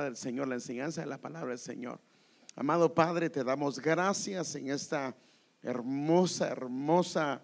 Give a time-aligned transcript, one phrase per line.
[0.00, 2.00] palabra del Señor, la enseñanza de la palabra del Señor.
[2.56, 5.14] Amado Padre, te damos gracias en esta
[5.62, 7.42] hermosa, hermosa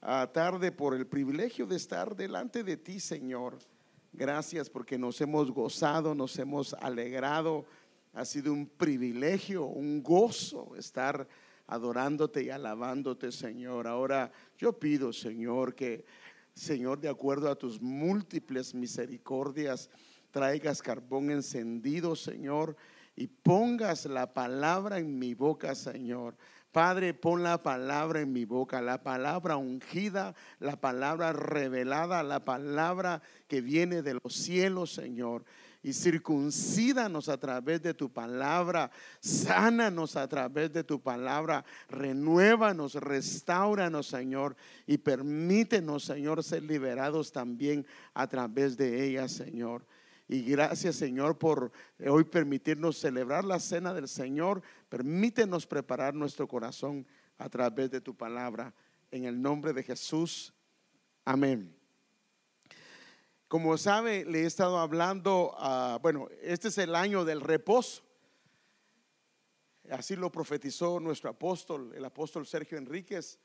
[0.00, 3.58] ah, tarde por el privilegio de estar delante de ti, Señor.
[4.10, 7.66] Gracias porque nos hemos gozado, nos hemos alegrado.
[8.14, 11.28] Ha sido un privilegio, un gozo estar
[11.66, 13.86] adorándote y alabándote, Señor.
[13.86, 16.06] Ahora yo pido, Señor, que,
[16.54, 19.90] Señor, de acuerdo a tus múltiples misericordias,
[20.38, 22.76] traigas carbón encendido, Señor,
[23.16, 26.36] y pongas la palabra en mi boca, Señor.
[26.70, 33.20] Padre, pon la palabra en mi boca, la palabra ungida, la palabra revelada, la palabra
[33.48, 35.44] que viene de los cielos, Señor
[35.82, 44.08] y circuncídanos a través de tu palabra, sánanos a través de tu palabra, renuévanos, restauranos,
[44.08, 49.84] Señor, y permítenos, Señor, ser liberados también a través de ella, Señor.
[50.30, 51.72] Y gracias, Señor, por
[52.06, 54.62] hoy permitirnos celebrar la cena del Señor.
[54.90, 57.06] Permítenos preparar nuestro corazón
[57.38, 58.74] a través de tu palabra.
[59.10, 60.52] En el nombre de Jesús.
[61.24, 61.74] Amén.
[63.48, 65.56] Como sabe, le he estado hablando,
[66.02, 68.02] bueno, este es el año del reposo.
[69.90, 73.38] Así lo profetizó nuestro apóstol, el apóstol Sergio Enríquez.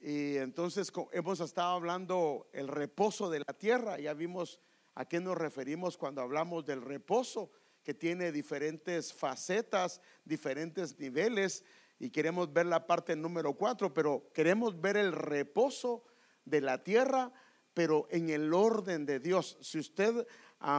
[0.00, 4.00] Y entonces hemos estado hablando el reposo de la tierra.
[4.00, 4.58] Ya vimos
[4.94, 7.50] a qué nos referimos cuando hablamos del reposo,
[7.82, 11.64] que tiene diferentes facetas, diferentes niveles.
[11.98, 16.04] Y queremos ver la parte número cuatro, pero queremos ver el reposo
[16.44, 17.32] de la tierra
[17.74, 19.56] pero en el orden de Dios.
[19.60, 20.26] Si usted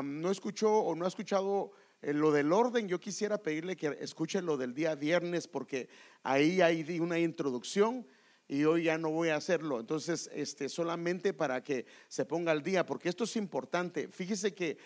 [0.04, 4.42] no escuchó o no ha escuchado eh, lo del orden, yo quisiera pedirle que escuche
[4.42, 5.90] lo del día viernes, porque
[6.24, 8.06] ahí hay una introducción
[8.52, 9.80] y hoy ya no voy a hacerlo.
[9.80, 14.10] Entonces, este, solamente para que se ponga al día, porque esto es importante.
[14.10, 14.78] Fíjese que,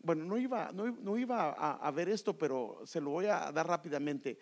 [0.00, 3.68] bueno, no iba, no, iba a, a ver esto, pero se lo voy a dar
[3.68, 4.36] rápidamente.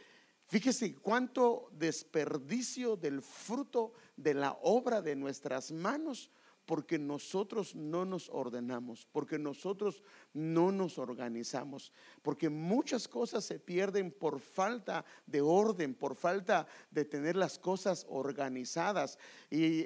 [0.46, 6.30] Fíjese cuánto desperdicio del fruto de la obra de nuestras manos
[6.66, 10.02] porque nosotros no nos ordenamos, porque nosotros
[10.32, 11.92] no nos organizamos,
[12.22, 18.06] porque muchas cosas se pierden por falta de orden, por falta de tener las cosas
[18.08, 19.18] organizadas.
[19.50, 19.80] Y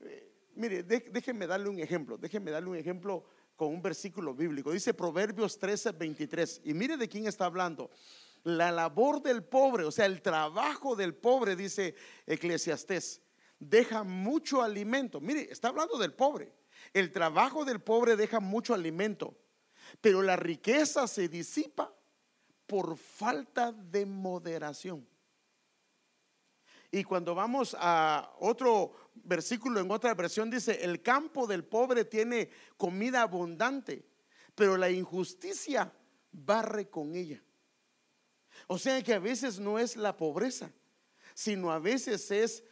[0.00, 3.24] eh, mire, déjenme darle un ejemplo, déjenme darle un ejemplo
[3.56, 4.72] con un versículo bíblico.
[4.72, 6.62] Dice Proverbios 13, 23.
[6.64, 7.90] Y mire de quién está hablando.
[8.44, 11.94] La labor del pobre, o sea, el trabajo del pobre, dice
[12.26, 13.21] Eclesiastés
[13.62, 15.20] deja mucho alimento.
[15.20, 16.52] Mire, está hablando del pobre.
[16.92, 19.36] El trabajo del pobre deja mucho alimento,
[20.00, 21.94] pero la riqueza se disipa
[22.66, 25.06] por falta de moderación.
[26.90, 32.50] Y cuando vamos a otro versículo en otra versión dice, el campo del pobre tiene
[32.76, 34.04] comida abundante,
[34.54, 35.92] pero la injusticia
[36.32, 37.42] barre con ella.
[38.66, 40.70] O sea que a veces no es la pobreza,
[41.34, 42.64] sino a veces es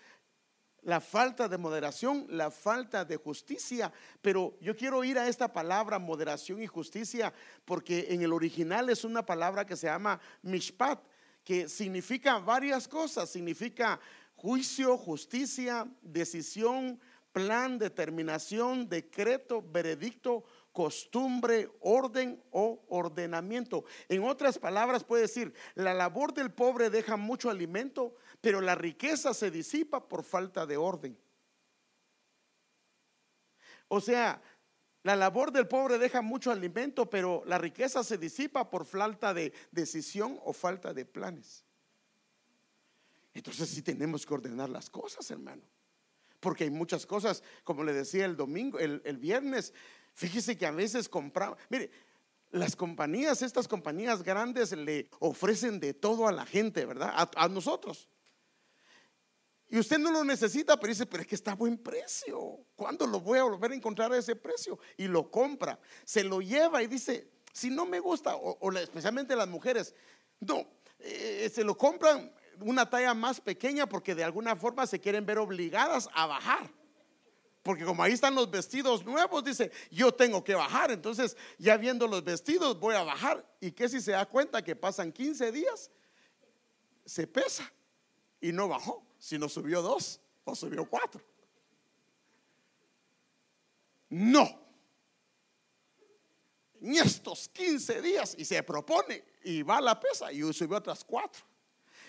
[0.82, 3.92] la falta de moderación, la falta de justicia.
[4.20, 7.32] Pero yo quiero ir a esta palabra moderación y justicia
[7.64, 11.00] porque en el original es una palabra que se llama mishpat,
[11.44, 13.30] que significa varias cosas.
[13.30, 14.00] Significa
[14.36, 16.98] juicio, justicia, decisión,
[17.32, 23.84] plan, determinación, decreto, veredicto, costumbre, orden o ordenamiento.
[24.08, 29.34] En otras palabras puede decir, la labor del pobre deja mucho alimento, pero la riqueza
[29.34, 31.18] se disipa por falta de orden.
[33.88, 34.40] O sea,
[35.02, 39.52] la labor del pobre deja mucho alimento, pero la riqueza se disipa por falta de
[39.70, 41.64] decisión o falta de planes.
[43.34, 45.62] Entonces sí tenemos que ordenar las cosas, hermano.
[46.38, 49.74] Porque hay muchas cosas, como le decía el domingo, el, viernes,
[50.14, 51.90] fíjese que a veces compramos, mire,
[52.50, 57.28] las compañías, estas compañías grandes le ofrecen de todo a la gente, ¿verdad?
[57.36, 58.08] a nosotros.
[59.70, 62.58] Y usted no lo necesita, pero dice, pero es que está a buen precio.
[62.74, 64.80] ¿Cuándo lo voy a volver a encontrar a ese precio?
[64.96, 69.46] Y lo compra, se lo lleva y dice, si no me gusta, o, especialmente las
[69.46, 69.94] mujeres,
[70.40, 70.66] no,
[70.98, 75.38] eh, se lo compran una talla más pequeña porque de alguna forma se quieren ver
[75.38, 76.68] obligadas a bajar.
[77.62, 80.90] Porque como ahí están los vestidos nuevos, dice, yo tengo que bajar.
[80.90, 83.46] Entonces, ya viendo los vestidos, voy a bajar.
[83.60, 85.92] ¿Y qué si se da cuenta que pasan 15 días?
[87.04, 87.70] Se pesa
[88.40, 91.22] y no bajó si no subió dos o subió cuatro.
[94.08, 94.48] No.
[96.80, 101.04] En estos 15 días y se propone y va a la pesa y subió otras
[101.04, 101.44] cuatro.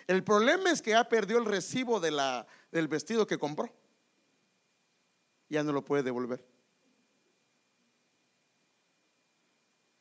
[0.07, 3.71] El problema es que ya perdió el recibo de la, del vestido que compró.
[5.49, 6.43] Ya no lo puede devolver.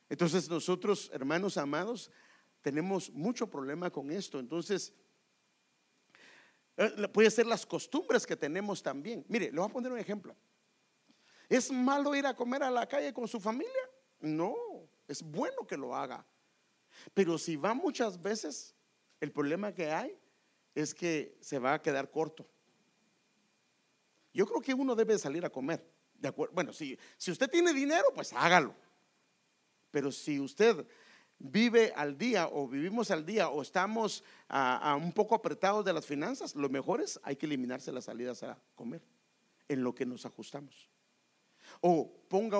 [0.09, 2.09] Entonces nosotros, hermanos amados,
[2.61, 4.39] tenemos mucho problema con esto.
[4.39, 4.93] Entonces,
[7.11, 9.25] puede ser las costumbres que tenemos también.
[9.27, 10.35] Mire, le voy a poner un ejemplo.
[11.49, 13.89] ¿Es malo ir a comer a la calle con su familia?
[14.19, 14.55] No,
[15.07, 16.25] es bueno que lo haga.
[17.13, 18.75] Pero si va muchas veces,
[19.19, 20.17] el problema que hay
[20.73, 22.47] es que se va a quedar corto.
[24.33, 25.85] Yo creo que uno debe salir a comer.
[26.13, 26.53] De acuerdo.
[26.53, 28.75] Bueno, si, si usted tiene dinero, pues hágalo.
[29.89, 30.87] Pero si usted
[31.43, 36.55] vive al día o vivimos al día o estamos un poco apretados de las finanzas,
[36.55, 39.01] lo mejor es hay que eliminarse las salidas a comer
[39.67, 40.89] en lo que nos ajustamos.
[41.79, 42.59] O ponga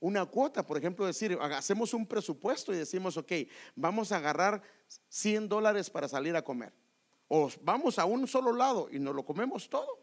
[0.00, 3.32] una cuota, por ejemplo, decir, hacemos un presupuesto y decimos, ok,
[3.76, 4.62] vamos a agarrar
[5.08, 6.72] 100 dólares para salir a comer.
[7.28, 10.00] O vamos a un solo lado y nos lo comemos todo.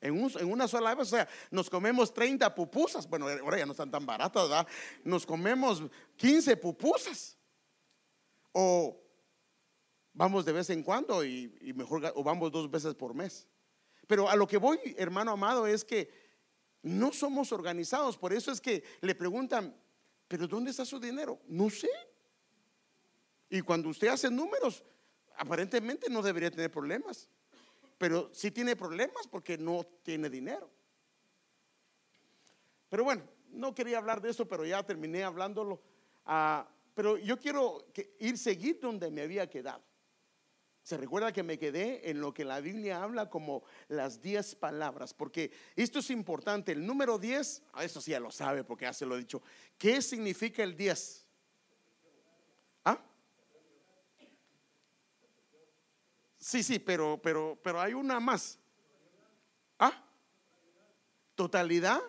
[0.00, 3.08] En, una sola vez, o sea, nos comemos 30 pupusas.
[3.08, 4.68] Bueno, ahora ya no están tan baratas, ¿verdad?
[5.02, 5.82] Nos comemos
[6.16, 7.35] 15 pupusas.
[8.58, 8.98] O
[10.14, 13.46] vamos de vez en cuando y, mejor, o vamos dos veces por mes.
[14.06, 16.08] Pero a lo que voy, hermano amado, es que
[16.82, 18.16] no somos organizados.
[18.16, 19.76] Por eso es que le preguntan,
[20.26, 21.40] ¿pero dónde está su dinero?
[21.48, 21.90] No sé.
[23.50, 24.82] Y cuando usted hace números,
[25.36, 27.28] aparentemente no debería tener problemas
[27.98, 30.70] pero sí tiene problemas porque no tiene dinero.
[32.88, 35.80] Pero bueno, no quería hablar de eso, pero ya terminé hablándolo.
[36.24, 37.86] Ah, pero yo quiero
[38.18, 39.84] ir seguir donde me había quedado.
[40.82, 45.12] Se recuerda que me quedé en lo que la Biblia habla como las diez palabras,
[45.12, 46.72] porque esto es importante.
[46.72, 49.42] El número diez, a eso sí ya lo sabe porque ya se lo he dicho.
[49.76, 51.22] ¿Qué significa el diez?
[56.38, 58.58] Sí, sí, pero, pero, pero hay una más.
[59.78, 60.02] ¿Ah?
[61.34, 62.00] Totalidad.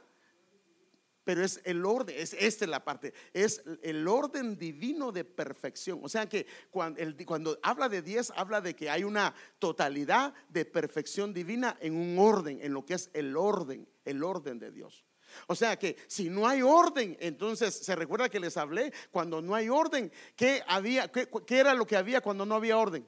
[1.27, 5.99] Pero es el orden, es esta es la parte, es el orden divino de perfección.
[6.01, 11.33] O sea que cuando, habla de 10, habla de que hay una totalidad de perfección
[11.33, 15.03] divina en un orden, en lo que es el orden, el orden de Dios.
[15.47, 19.53] O sea que si no hay orden, entonces se recuerda que les hablé, cuando no
[19.53, 23.05] hay orden, ¿qué, había, qué era lo que había cuando no había orden?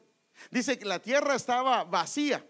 [0.52, 2.46] Dice que la tierra estaba vacía.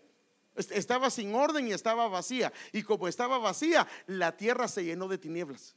[0.71, 2.51] Estaba sin orden y estaba vacía.
[2.71, 5.75] Y como estaba vacía, la tierra se llenó de tinieblas.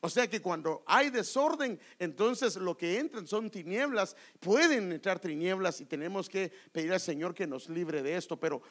[0.00, 4.16] O sea que cuando hay desorden, entonces lo que entran son tinieblas.
[4.40, 8.38] Pueden entrar tinieblas y tenemos que pedir al Señor que nos libre de esto.
[8.38, 8.62] Pero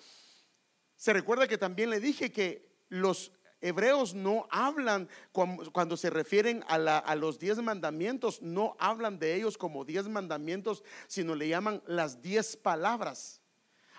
[0.97, 7.15] se recuerda que también le dije que los hebreos no hablan cuando, se refieren a,
[7.15, 12.57] los diez mandamientos, no hablan de ellos como diez mandamientos, sino le llaman las diez
[12.57, 13.40] palabras.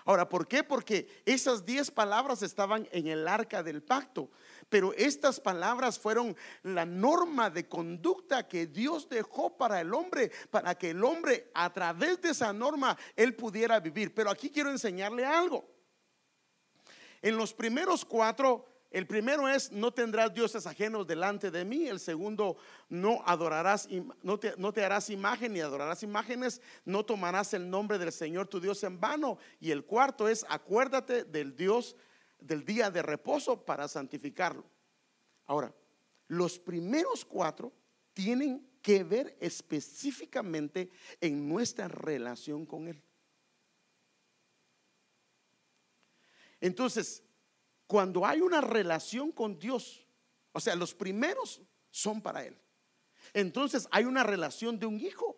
[0.05, 0.63] Ahora, ¿por qué?
[0.63, 4.29] Porque esas diez palabras estaban en el arca del pacto,
[4.69, 10.75] pero estas palabras fueron la norma de conducta que Dios dejó para el hombre, para
[10.75, 14.13] que el hombre a través de esa norma él pudiera vivir.
[14.13, 15.69] Pero aquí quiero enseñarle algo.
[17.21, 21.87] En los primeros cuatro el primero es, no tendrás dioses ajenos delante de mí.
[21.87, 22.57] El segundo,
[22.89, 23.89] no adorarás,
[24.21, 28.47] no te, no te harás imagen ni adorarás imágenes, no tomarás el nombre del Señor
[28.47, 29.39] tu Dios en vano.
[29.59, 31.95] Y el cuarto es, acuérdate del Dios
[32.39, 34.63] del día de reposo para santificarlo.
[35.47, 35.73] Ahora,
[36.27, 37.73] los primeros cuatro
[38.13, 43.01] tienen que ver específicamente en nuestra relación con Él.
[46.61, 47.23] Entonces,
[47.93, 50.03] cuando hay una relación con Dios,
[50.51, 52.57] o sea, los primeros son para Él.
[53.35, 55.37] Entonces hay una relación de un hijo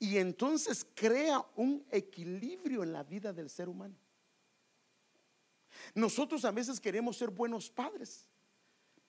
[0.00, 3.94] y entonces crea un equilibrio en la vida del ser humano.
[5.94, 8.28] Nosotros a veces queremos ser buenos padres,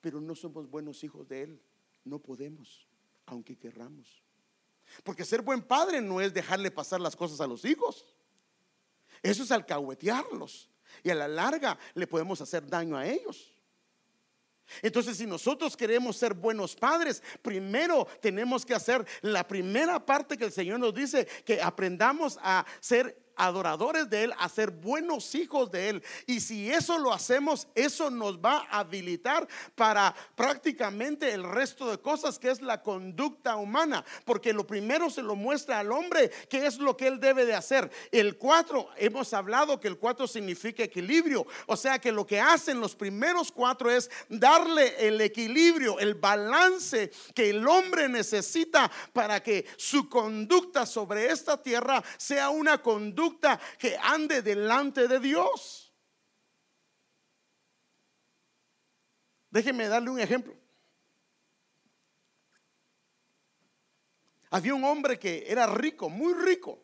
[0.00, 1.62] pero no somos buenos hijos de Él.
[2.04, 2.86] No podemos,
[3.26, 4.22] aunque querramos.
[5.02, 8.06] Porque ser buen padre no es dejarle pasar las cosas a los hijos.
[9.20, 10.70] Eso es alcahuetearlos.
[11.02, 13.54] Y a la larga le podemos hacer daño a ellos.
[14.82, 20.44] Entonces, si nosotros queremos ser buenos padres, primero tenemos que hacer la primera parte que
[20.44, 25.70] el Señor nos dice, que aprendamos a ser adoradores de Él, a ser buenos hijos
[25.70, 26.02] de Él.
[26.26, 31.98] Y si eso lo hacemos, eso nos va a habilitar para prácticamente el resto de
[31.98, 34.04] cosas que es la conducta humana.
[34.24, 37.54] Porque lo primero se lo muestra al hombre, que es lo que Él debe de
[37.54, 37.90] hacer.
[38.12, 41.46] El cuatro, hemos hablado que el cuatro significa equilibrio.
[41.66, 47.10] O sea que lo que hacen los primeros cuatro es darle el equilibrio, el balance
[47.34, 53.23] que el hombre necesita para que su conducta sobre esta tierra sea una conducta
[53.78, 55.92] que ande delante de Dios.
[59.50, 60.54] Déjeme darle un ejemplo.
[64.54, 66.80] había un hombre que era rico, muy rico.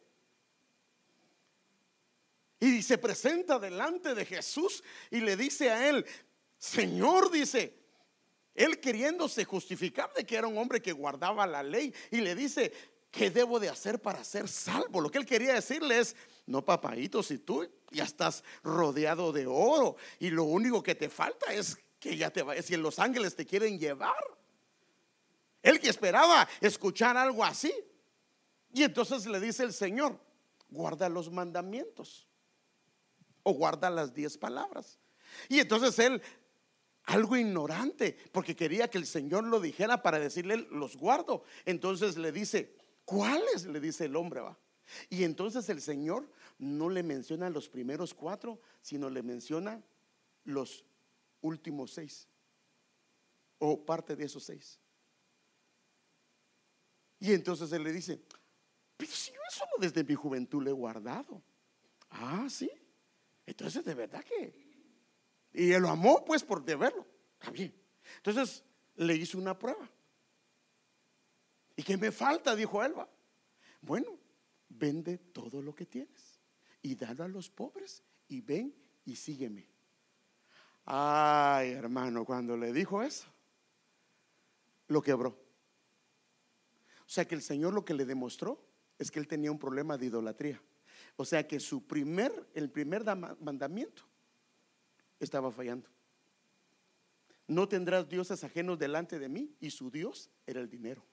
[2.59, 6.05] Y se presenta delante de Jesús y le dice a él,
[6.59, 7.79] Señor, dice,
[8.57, 12.73] él queriéndose justificar de que era un hombre que guardaba la ley y le dice,
[13.11, 15.01] ¿qué debo de hacer para ser salvo?
[15.01, 19.97] Lo que él quería decirle es, no papadito, si tú ya estás rodeado de oro
[20.19, 23.47] y lo único que te falta es que ya te vayas, si los ángeles te
[23.47, 24.15] quieren llevar.
[25.63, 27.73] Él que esperaba escuchar algo así.
[28.73, 30.19] Y entonces le dice el Señor,
[30.71, 32.27] guarda los mandamientos
[33.43, 34.99] o guarda las diez palabras.
[35.49, 36.23] Y entonces él
[37.05, 41.43] algo ignorante, porque quería que el Señor lo dijera para decirle, los guardo.
[41.65, 42.77] Entonces le dice,
[43.11, 43.67] ¿cuáles?
[43.67, 44.57] Le dice el hombre, va.
[45.09, 49.83] Y entonces el Señor no le menciona los primeros cuatro, sino le menciona
[50.45, 50.85] los
[51.41, 52.29] últimos seis,
[53.59, 54.79] o parte de esos seis.
[57.19, 58.23] Y entonces él le dice,
[58.97, 61.43] pero si yo eso desde mi juventud le he guardado.
[62.11, 62.71] Ah, sí.
[63.45, 64.71] Entonces de verdad que
[65.53, 67.05] y él lo amó pues por deberlo.
[67.41, 67.75] Está bien.
[68.19, 68.63] Entonces
[68.95, 69.91] le hizo una prueba.
[71.81, 72.55] ¿Y qué me falta?
[72.55, 73.09] Dijo Elba.
[73.81, 74.19] Bueno,
[74.69, 76.39] vende todo lo que tienes
[76.83, 79.67] y dalo a los pobres y ven y sígueme.
[80.85, 83.27] Ay, hermano, cuando le dijo eso,
[84.89, 85.31] lo quebró.
[87.07, 88.63] O sea que el Señor lo que le demostró
[88.99, 90.63] es que él tenía un problema de idolatría.
[91.17, 93.07] O sea que su primer, el primer
[93.41, 94.03] mandamiento
[95.19, 95.89] estaba fallando.
[97.47, 101.10] No tendrás dioses ajenos delante de mí y su Dios era el dinero.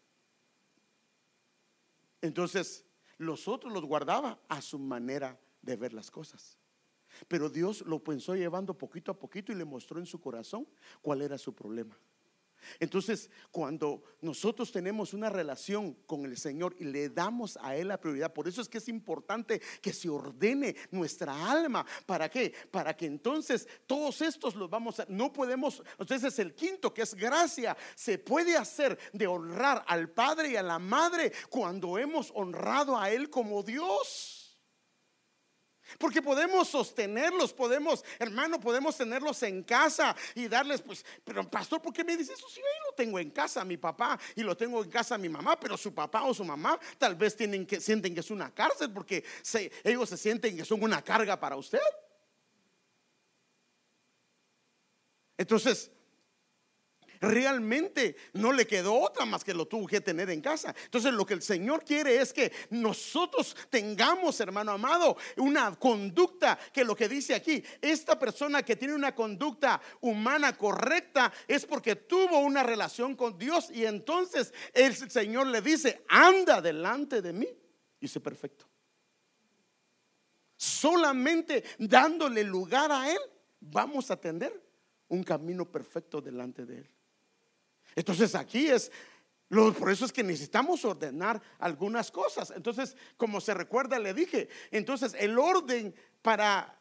[2.22, 2.86] Entonces,
[3.18, 6.58] los otros los guardaba a su manera de ver las cosas.
[7.28, 10.68] Pero Dios lo pensó llevando poquito a poquito y le mostró en su corazón
[11.02, 11.98] cuál era su problema.
[12.80, 18.00] Entonces, cuando nosotros tenemos una relación con el Señor y le damos a Él la
[18.00, 21.86] prioridad, por eso es que es importante que se ordene nuestra alma.
[22.06, 22.54] ¿Para qué?
[22.72, 25.06] Para que entonces todos estos los vamos a...
[25.10, 30.52] No podemos, entonces el quinto, que es gracia, se puede hacer de honrar al Padre
[30.52, 34.37] y a la Madre cuando hemos honrado a Él como Dios.
[35.98, 41.94] Porque podemos sostenerlos, podemos, hermano, podemos tenerlos en casa y darles, pues, pero pastor, ¿por
[41.94, 42.48] qué me dice eso?
[42.50, 45.60] Si yo lo tengo en casa, mi papá, y lo tengo en casa, mi mamá,
[45.60, 48.92] pero su papá o su mamá tal vez tienen que, sienten que es una cárcel
[48.92, 49.24] porque
[49.84, 51.80] ellos se sienten que son una carga para usted.
[55.38, 55.92] Entonces,
[57.22, 60.76] realmente no le quedó otra más que lo tuvo que tener en casa.
[60.86, 66.84] Entonces lo que el Señor quiere es que nosotros tengamos, hermano amado, una conducta que
[66.84, 72.40] lo que dice aquí, esta persona que tiene una conducta humana correcta es porque tuvo
[72.40, 77.48] una relación con Dios y entonces el Señor le dice, anda delante de mí
[78.00, 78.66] y sé perfecto.
[80.56, 83.20] Solamente dándole lugar a Él,
[83.60, 84.52] vamos a tener
[85.08, 86.97] un camino perfecto delante de Él.
[87.98, 88.92] Entonces aquí es,
[89.50, 92.54] por eso es que necesitamos ordenar algunas cosas.
[92.56, 96.76] Entonces, como se recuerda, le dije, entonces el orden para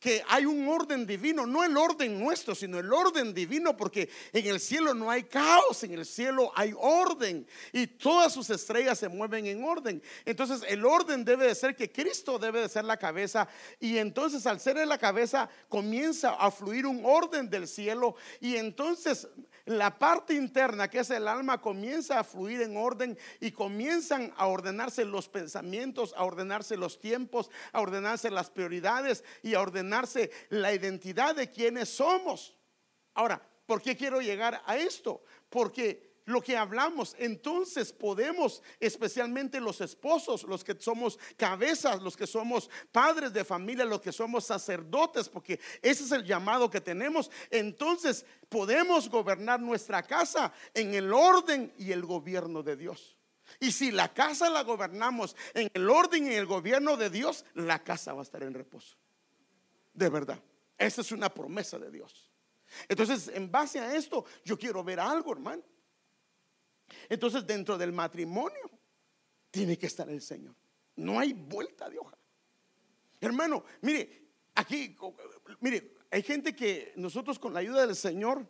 [0.00, 4.46] que hay un orden divino, no el orden nuestro, sino el orden divino, porque en
[4.46, 9.08] el cielo no hay caos, en el cielo hay orden y todas sus estrellas se
[9.08, 10.02] mueven en orden.
[10.24, 14.46] Entonces el orden debe de ser que Cristo debe de ser la cabeza y entonces
[14.46, 19.28] al ser la cabeza comienza a fluir un orden del cielo y entonces
[19.66, 24.46] la parte interna que es el alma comienza a fluir en orden y comienzan a
[24.46, 30.72] ordenarse los pensamientos, a ordenarse los tiempos, a ordenarse las prioridades y a ordenarse la
[30.72, 32.56] identidad de quienes somos.
[33.14, 35.24] Ahora, ¿por qué quiero llegar a esto?
[35.50, 42.26] Porque lo que hablamos, entonces podemos, especialmente los esposos, los que somos cabezas, los que
[42.26, 47.30] somos padres de familia, los que somos sacerdotes, porque ese es el llamado que tenemos,
[47.50, 53.16] entonces podemos gobernar nuestra casa en el orden y el gobierno de Dios.
[53.60, 57.82] Y si la casa la gobernamos en el orden y el gobierno de Dios, la
[57.82, 58.96] casa va a estar en reposo
[59.96, 60.38] de verdad.
[60.78, 62.30] Esa es una promesa de Dios.
[62.88, 65.62] Entonces, en base a esto, yo quiero ver algo, hermano.
[67.08, 68.70] Entonces, dentro del matrimonio,
[69.50, 70.54] tiene que estar el Señor.
[70.96, 72.16] No hay vuelta de hoja.
[73.20, 74.96] Hermano, mire, aquí,
[75.60, 78.46] mire, hay gente que nosotros con la ayuda del Señor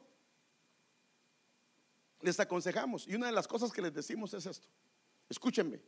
[2.20, 3.06] les aconsejamos.
[3.06, 4.68] Y una de las cosas que les decimos es esto.
[5.28, 5.80] Escúchenme.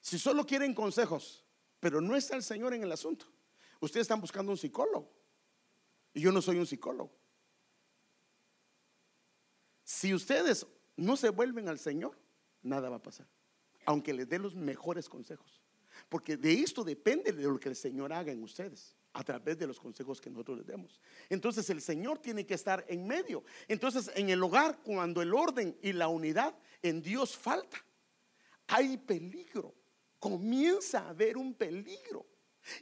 [0.00, 1.44] Si solo quieren consejos,
[1.80, 3.26] pero no está el Señor en el asunto,
[3.80, 5.08] Ustedes están buscando un psicólogo.
[6.12, 7.12] Y yo no soy un psicólogo.
[9.88, 10.66] Si ustedes
[10.98, 12.14] no se vuelven al Señor,
[12.60, 13.26] nada va a pasar.
[13.86, 15.62] Aunque les dé los mejores consejos.
[16.10, 19.66] Porque de esto depende de lo que el Señor haga en ustedes a través de
[19.66, 21.00] los consejos que nosotros les demos.
[21.30, 23.44] Entonces el Señor tiene que estar en medio.
[23.66, 27.82] Entonces en el hogar, cuando el orden y la unidad en Dios falta,
[28.66, 29.74] hay peligro.
[30.18, 32.26] Comienza a haber un peligro.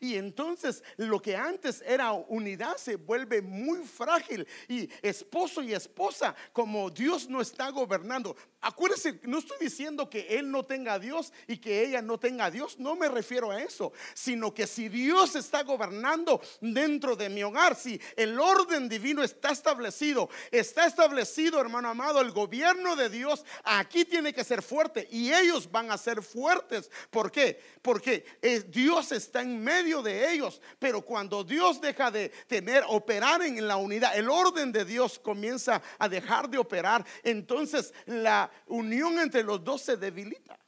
[0.01, 4.47] Y entonces lo que antes era unidad se vuelve muy frágil.
[4.69, 8.37] Y esposo y esposa, como Dios no está gobernando.
[8.61, 12.47] Acuérdense, no estoy diciendo que él no tenga a Dios y que ella no tenga
[12.47, 12.79] a Dios.
[12.79, 13.93] No me refiero a eso.
[14.15, 19.51] Sino que si Dios está gobernando dentro de mi hogar, si el orden divino está
[19.51, 25.07] establecido, está establecido, hermano amado, el gobierno de Dios aquí tiene que ser fuerte.
[25.11, 26.91] Y ellos van a ser fuertes.
[27.11, 27.61] ¿Por qué?
[27.83, 30.61] Porque eh, Dios está en medio de ellos.
[30.79, 35.83] Pero cuando Dios deja de tener, operar en la unidad, el orden de Dios comienza
[35.99, 40.59] a dejar de operar, entonces la unión entre los dos se debilita.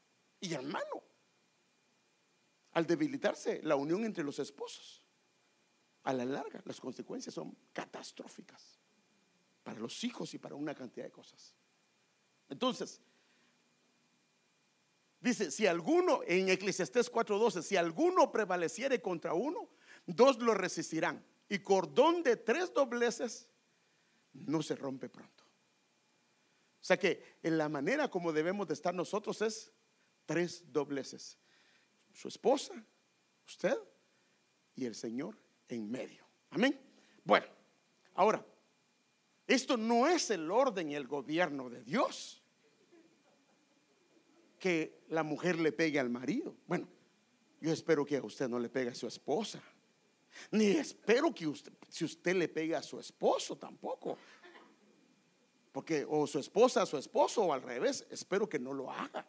[0.40, 1.02] Y hermano,
[2.72, 5.02] al debilitarse la unión entre los esposos,
[6.04, 8.78] a la larga las consecuencias son catastróficas
[9.62, 11.54] para los hijos y para una cantidad de cosas.
[12.48, 13.00] Entonces,
[15.20, 19.68] Dice, si alguno, en Eclesiastés 4:12, si alguno prevaleciere contra uno,
[20.06, 21.24] dos lo resistirán.
[21.48, 23.48] Y cordón de tres dobleces
[24.32, 25.44] no se rompe pronto.
[26.80, 29.72] O sea que en la manera como debemos de estar nosotros es
[30.26, 31.38] tres dobleces.
[32.12, 32.72] Su esposa,
[33.46, 33.76] usted
[34.74, 35.36] y el Señor
[35.68, 36.24] en medio.
[36.50, 36.78] Amén.
[37.24, 37.46] Bueno,
[38.14, 38.44] ahora,
[39.46, 42.42] esto no es el orden y el gobierno de Dios
[44.58, 46.54] que la mujer le pegue al marido.
[46.66, 46.88] Bueno,
[47.60, 49.62] yo espero que a usted no le pegue a su esposa.
[50.50, 54.16] Ni espero que usted, si usted le pegue a su esposo tampoco.
[55.72, 59.26] Porque o su esposa a su esposo o al revés, espero que no lo haga.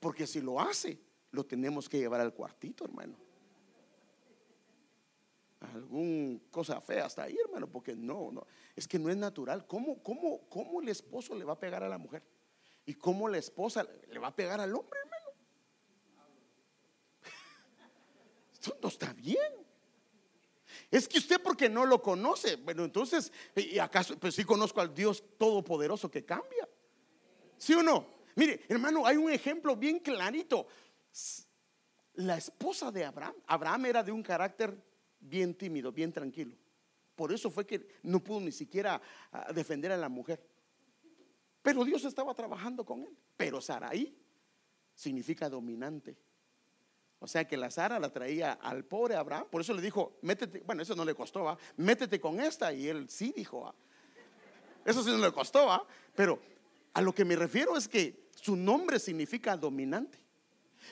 [0.00, 0.98] Porque si lo hace,
[1.30, 3.16] lo tenemos que llevar al cuartito, hermano.
[5.60, 9.66] Algún cosa fea hasta ahí, hermano, porque no, no, es que no es natural.
[9.66, 12.22] ¿Cómo, cómo, cómo el esposo le va a pegar a la mujer?
[12.84, 15.26] ¿Y cómo la esposa le va a pegar al hombre, hermano?
[18.52, 19.52] Esto no está bien.
[20.90, 22.56] Es que usted porque no lo conoce.
[22.56, 24.18] Bueno, entonces, ¿y acaso?
[24.18, 26.68] Pues sí conozco al Dios Todopoderoso que cambia.
[27.56, 28.06] ¿Sí o no?
[28.34, 30.66] Mire, hermano, hay un ejemplo bien clarito.
[32.14, 34.76] La esposa de Abraham, Abraham era de un carácter
[35.18, 36.56] bien tímido, bien tranquilo.
[37.14, 39.00] Por eso fue que no pudo ni siquiera
[39.32, 40.44] ah, defender a la mujer.
[41.62, 43.16] Pero Dios estaba trabajando con él.
[43.36, 44.18] Pero Saraí
[44.94, 46.16] significa dominante.
[47.18, 49.46] O sea que la Sara la traía al pobre Abraham.
[49.48, 51.56] Por eso le dijo, métete, bueno, eso no le costó, ¿va?
[51.76, 52.72] métete con esta.
[52.72, 53.72] Y él sí dijo,
[54.84, 55.86] eso sí no le costó, ¿va?
[56.16, 56.40] pero
[56.94, 60.18] a lo que me refiero es que su nombre significa dominante.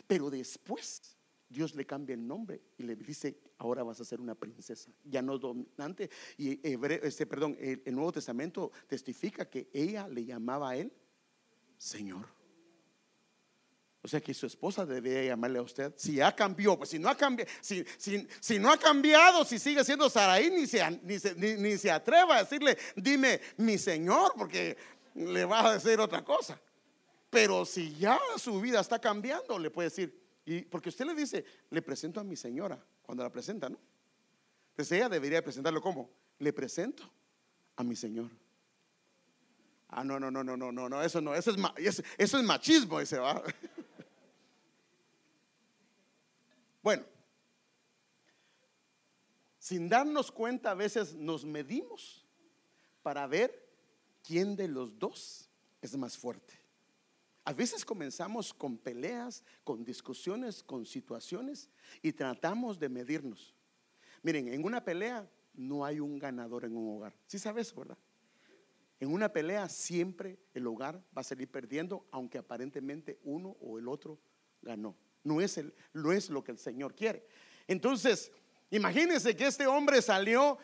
[0.07, 1.17] Pero después
[1.51, 5.21] Dios le cambia el nombre y le dice, ahora vas a ser una princesa, ya
[5.21, 6.09] no dominante.
[6.39, 6.61] Y
[7.03, 10.93] este, perdón, el, Nuevo Testamento testifica que ella le llamaba a él
[11.77, 12.27] Señor.
[14.03, 15.93] O sea que su esposa debe llamarle a usted.
[15.97, 19.85] Si ya cambió, pues si no ha cambiado, si, si, no ha cambiado, si sigue
[19.85, 24.77] siendo Saraí, ni se, ni, se, ni se atreva a decirle, dime mi Señor, porque
[25.15, 26.59] le va a decir otra cosa.
[27.29, 30.21] Pero si ya su vida está cambiando, le puede decir,
[30.71, 33.79] porque usted le dice, le presento a mi señora cuando la presenta, ¿no?
[34.71, 37.11] Entonces ella debería presentarlo como, le presento
[37.77, 38.31] a mi señor.
[39.89, 43.01] Ah, no, no, no, no, no, no, no, eso no, eso es, eso es machismo,
[43.01, 43.43] ese va.
[46.83, 47.05] Bueno,
[49.59, 52.25] sin darnos cuenta a veces nos medimos
[53.03, 53.69] para ver
[54.23, 55.51] quién de los dos
[55.83, 56.60] es más fuerte.
[57.51, 61.69] A veces comenzamos con peleas, con discusiones, con situaciones
[62.01, 63.57] y tratamos de medirnos.
[64.23, 67.13] Miren, en una pelea no hay un ganador en un hogar.
[67.27, 67.99] ¿Sí sabes verdad?
[69.01, 73.89] En una pelea siempre el hogar va a salir perdiendo, aunque aparentemente uno o el
[73.89, 74.21] otro
[74.63, 74.95] ganó.
[75.25, 77.27] No es lo que el Señor quiere.
[77.67, 78.31] Entonces,
[78.71, 80.57] imagínense que este hombre salió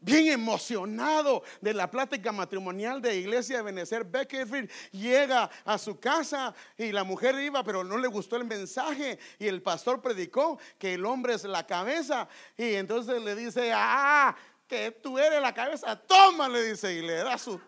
[0.00, 6.54] bien emocionado de la plática matrimonial de iglesia de Benecer Beckerfield, llega a su casa
[6.76, 10.94] y la mujer iba, pero no le gustó el mensaje y el pastor predicó que
[10.94, 14.34] el hombre es la cabeza y entonces le dice, ah,
[14.66, 17.60] que tú eres la cabeza, toma, le dice y le da su...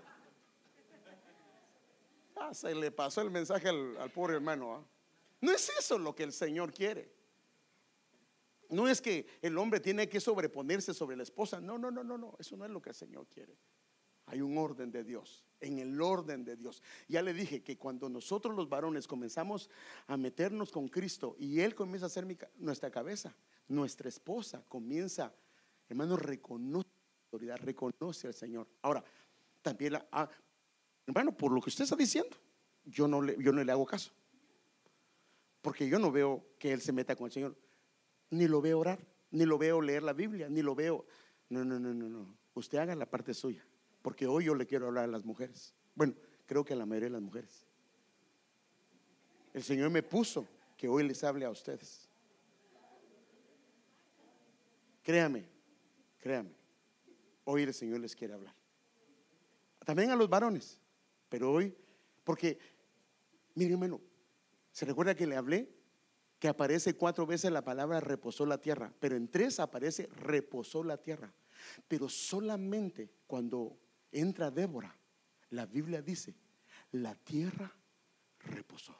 [2.36, 4.74] Ah, se le pasó el mensaje al, pobre hermano.
[4.74, 4.82] ¿ah?
[5.40, 7.08] No es eso lo que el Señor quiere.
[8.72, 11.60] No es que el hombre tiene que sobreponerse sobre la esposa.
[11.60, 12.36] No, no, no, no, no.
[12.38, 13.56] Eso no es lo que el Señor quiere.
[14.26, 16.82] Hay un orden de Dios en el orden de Dios.
[17.08, 19.70] Ya le dije que cuando nosotros los varones comenzamos
[20.06, 23.34] a meternos con Cristo y Él comienza a ser nuestra cabeza,
[23.68, 25.32] nuestra esposa comienza,
[25.88, 28.68] hermano, reconoce la autoridad, reconoce al Señor.
[28.82, 29.02] Ahora,
[29.62, 30.28] también, ah,
[31.06, 32.36] hermano, por lo que usted está diciendo,
[32.84, 34.12] yo no, le, yo no le hago caso.
[35.60, 37.56] Porque yo no veo que Él se meta con el Señor,
[38.32, 38.98] ni lo veo orar,
[39.30, 41.06] ni lo veo leer la Biblia, ni lo veo.
[41.48, 42.36] No, no, no, no, no.
[42.54, 43.64] Usted haga la parte suya
[44.02, 45.74] porque hoy yo le quiero hablar a las mujeres.
[45.94, 46.14] Bueno,
[46.46, 47.66] creo que a la mayoría de las mujeres.
[49.54, 52.08] El Señor me puso que hoy les hable a ustedes.
[55.02, 55.48] Créame,
[56.18, 56.54] créame.
[57.44, 58.54] Hoy el Señor les quiere hablar.
[59.84, 60.80] También a los varones.
[61.28, 61.74] Pero hoy,
[62.24, 62.58] porque,
[63.54, 64.00] mire hermano,
[64.70, 65.68] ¿se recuerda que le hablé?
[66.42, 70.96] Que aparece cuatro veces la palabra reposó la tierra, pero en tres aparece reposó la
[70.96, 71.32] tierra.
[71.86, 73.78] Pero solamente cuando
[74.10, 74.92] entra Débora,
[75.50, 76.34] la Biblia dice,
[76.90, 77.72] la tierra
[78.40, 78.92] reposó.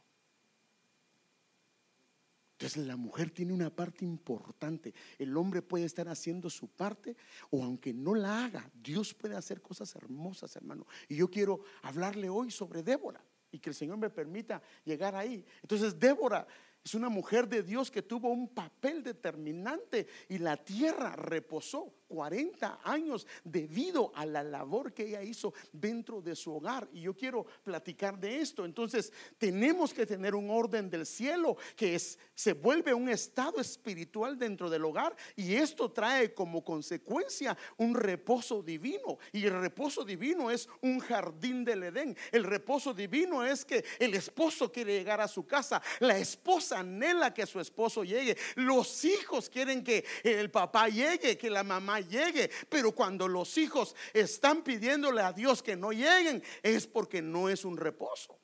[2.53, 4.95] Entonces la mujer tiene una parte importante.
[5.19, 7.17] El hombre puede estar haciendo su parte
[7.51, 10.87] o aunque no la haga, Dios puede hacer cosas hermosas, hermano.
[11.09, 15.45] Y yo quiero hablarle hoy sobre Débora y que el Señor me permita llegar ahí.
[15.61, 16.47] Entonces Débora
[16.85, 22.81] es una mujer de Dios que tuvo un papel determinante y la tierra reposó 40
[22.85, 26.87] años debido a la labor que ella hizo dentro de su hogar.
[26.92, 28.66] Y yo quiero platicar de esto.
[28.66, 34.38] Entonces, tenemos que tener un orden del cielo que es, se vuelve un estado espiritual
[34.38, 39.18] dentro del hogar y esto trae como consecuencia un reposo divino.
[39.33, 42.14] Y el reposo divino es un jardín del Edén.
[42.31, 47.33] El reposo divino es que el esposo quiere llegar a su casa, la esposa anhela
[47.33, 52.51] que su esposo llegue, los hijos quieren que el papá llegue, que la mamá llegue.
[52.69, 57.65] Pero cuando los hijos están pidiéndole a Dios que no lleguen, es porque no es
[57.65, 58.38] un reposo.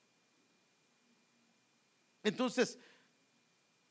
[2.22, 2.78] Entonces,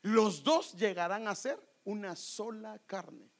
[0.02, 3.30] los dos llegarán a ser una sola carne.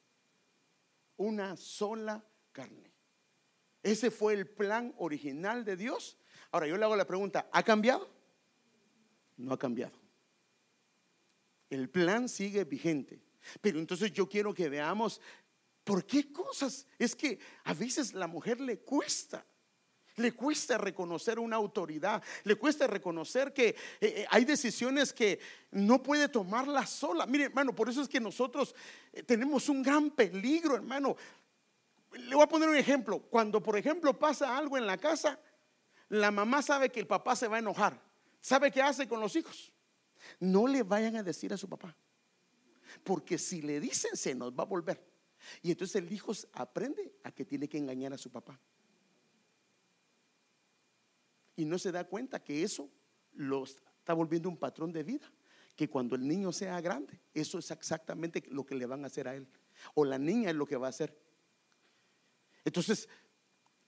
[1.17, 2.93] Una sola carne.
[3.83, 6.17] Ese fue el plan original de Dios.
[6.51, 8.09] Ahora yo le hago la pregunta, ¿ha cambiado?
[9.37, 9.97] No ha cambiado.
[11.69, 13.21] El plan sigue vigente.
[13.61, 15.21] Pero entonces yo quiero que veamos
[15.89, 16.85] ¿Por qué cosas?
[16.99, 19.43] Es que a veces la mujer le cuesta.
[20.17, 25.39] Le cuesta reconocer una autoridad, le cuesta reconocer que eh, eh, hay decisiones que
[25.71, 27.25] no puede tomarla sola.
[27.25, 28.75] Mire, hermano, por eso es que nosotros
[29.11, 31.15] eh, tenemos un gran peligro, hermano.
[32.11, 33.21] Le voy a poner un ejemplo.
[33.21, 35.39] Cuando, por ejemplo, pasa algo en la casa,
[36.09, 37.99] la mamá sabe que el papá se va a enojar.
[38.41, 39.73] ¿Sabe qué hace con los hijos?
[40.39, 41.95] No le vayan a decir a su papá.
[43.03, 45.08] Porque si le dicen, se nos va a volver.
[45.61, 48.59] Y entonces el hijo aprende a que tiene que engañar a su papá.
[51.55, 52.89] Y no se da cuenta que eso
[53.33, 55.31] lo está volviendo un patrón de vida.
[55.75, 59.27] Que cuando el niño sea grande, eso es exactamente lo que le van a hacer
[59.27, 59.47] a él.
[59.93, 61.17] O la niña es lo que va a hacer.
[62.65, 63.07] Entonces,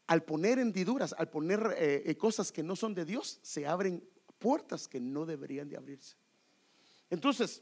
[0.08, 4.04] al poner hendiduras, al poner eh, eh, cosas que no son de Dios, se abren
[4.38, 6.18] puertas que no deberían de abrirse.
[7.10, 7.62] Entonces,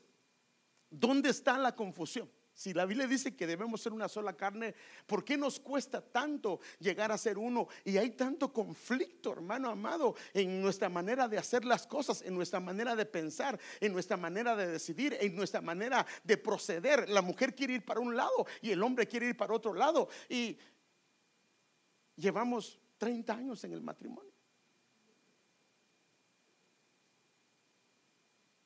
[0.90, 2.30] ¿dónde está la confusión?
[2.60, 4.76] Si la Biblia dice que debemos ser una sola carne,
[5.08, 7.70] ¿por qué nos cuesta tanto llegar a ser uno?
[7.86, 12.60] Y hay tanto conflicto, hermano amado, en nuestra manera de hacer las cosas, en nuestra
[12.60, 17.08] manera de pensar, en nuestra manera de decidir, en nuestra manera de proceder.
[17.08, 20.10] La mujer quiere ir para un lado y el hombre quiere ir para otro lado.
[20.28, 20.58] Y
[22.18, 24.34] llevamos 30 años en el matrimonio.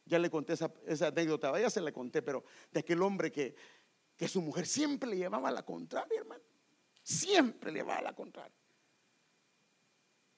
[0.06, 3.56] Ya le conté esa, anécdota, ya se la conté, pero de aquel hombre que
[4.23, 6.41] que su mujer siempre le llevaba a la contraria, hermano.
[7.03, 8.55] Siempre le llevaba a la contraria.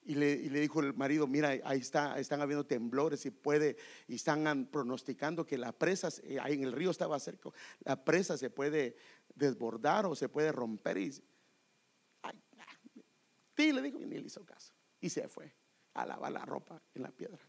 [0.02, 4.66] Y le, dijo el marido, mira, ahí está, están habiendo temblores y puede, y están
[4.72, 6.10] pronosticando que la presa,
[6.42, 8.98] ahí en el río estaba cerca, la presa se puede
[9.36, 10.98] desbordar o se puede romper.
[10.98, 11.12] Y,
[13.72, 14.74] le dijo, y ni le hizo caso.
[15.00, 15.54] Y se fue
[15.94, 17.48] a lavar la ropa en la piedra.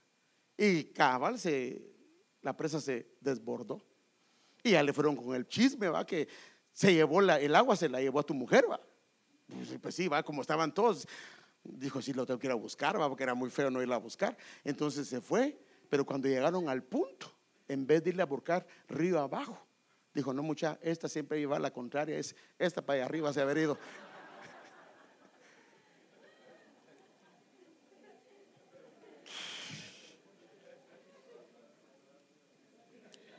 [0.55, 1.95] Y cabal, se,
[2.43, 3.96] la presa se desbordó.
[4.67, 6.27] Y ya le fueron con el chisme, va, que
[6.73, 8.81] se llevó la, el agua, se la llevó a tu mujer, va.
[9.47, 11.07] Pues, pues, sí, va, como estaban todos.
[11.63, 13.95] Dijo, sí, lo tengo que ir a buscar, va, porque era muy feo no irla
[13.95, 14.37] a buscar.
[14.65, 15.57] Entonces se fue,
[15.89, 17.33] pero cuando llegaron al punto,
[17.69, 19.57] en vez de irle a buscar río abajo,
[20.13, 23.41] dijo, no, mucha, esta siempre iba a la contraria, es esta para allá arriba se
[23.41, 23.79] haber ido.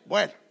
[0.06, 0.47] Bueno.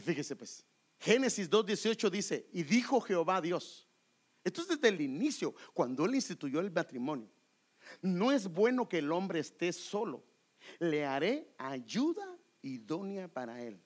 [0.00, 0.64] Fíjese pues,
[0.98, 3.88] Génesis 2.18 dice, y dijo Jehová Dios.
[4.44, 7.28] Esto es desde el inicio, cuando él instituyó el matrimonio.
[8.00, 10.24] No es bueno que el hombre esté solo.
[10.78, 13.82] Le haré ayuda idónea para él.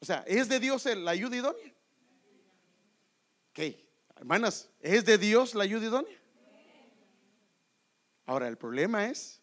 [0.00, 1.74] O sea, ¿es de Dios la ayuda idónea?
[3.50, 3.76] Ok,
[4.16, 6.22] hermanas, ¿es de Dios la ayuda idónea?
[8.26, 9.40] Ahora, el problema es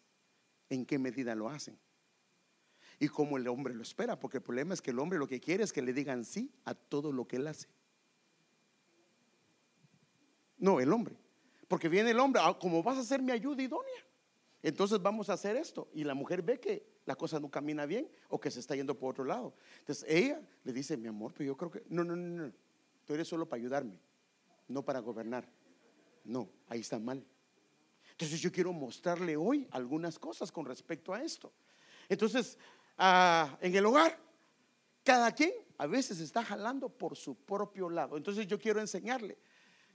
[0.68, 1.78] en qué medida lo hacen
[3.04, 5.40] y cómo el hombre lo espera, porque el problema es que el hombre lo que
[5.40, 7.68] quiere es que le digan sí a todo lo que él hace.
[10.58, 11.16] No, el hombre.
[11.68, 14.06] Porque viene el hombre, ah, como vas a ser mi ayuda idónea,
[14.62, 15.88] entonces vamos a hacer esto.
[15.92, 18.98] Y la mujer ve que la cosa no camina bien o que se está yendo
[18.98, 19.54] por otro lado.
[19.80, 22.52] Entonces ella le dice, mi amor, pero yo creo que, no, no, no, no,
[23.04, 24.00] tú eres solo para ayudarme,
[24.68, 25.46] no para gobernar.
[26.24, 27.22] No, ahí está mal.
[28.12, 31.52] Entonces yo quiero mostrarle hoy algunas cosas con respecto a esto.
[32.08, 32.58] Entonces,
[32.98, 34.18] en el hogar,
[35.02, 38.16] cada quien a veces está jalando por su propio lado.
[38.16, 39.38] Entonces yo quiero enseñarle.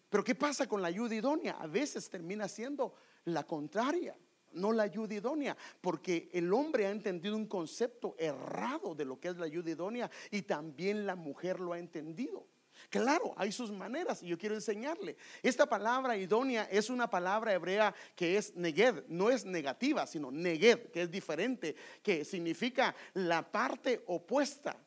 [0.10, 1.58] Pero ¿qué pasa con la ayuda idónea?
[1.60, 4.18] A veces termina siendo la contraria,
[4.54, 9.28] no la ayuda idónea, porque el hombre ha entendido un concepto errado de lo que
[9.30, 12.48] es la ayuda idónea y también la mujer lo ha entendido.
[12.90, 15.16] Claro, hay sus maneras y yo quiero enseñarle.
[15.44, 20.92] Esta palabra idónea es una palabra hebrea que es neged, no es negativa, sino neged,
[20.92, 24.78] que es diferente, que significa la parte opuesta.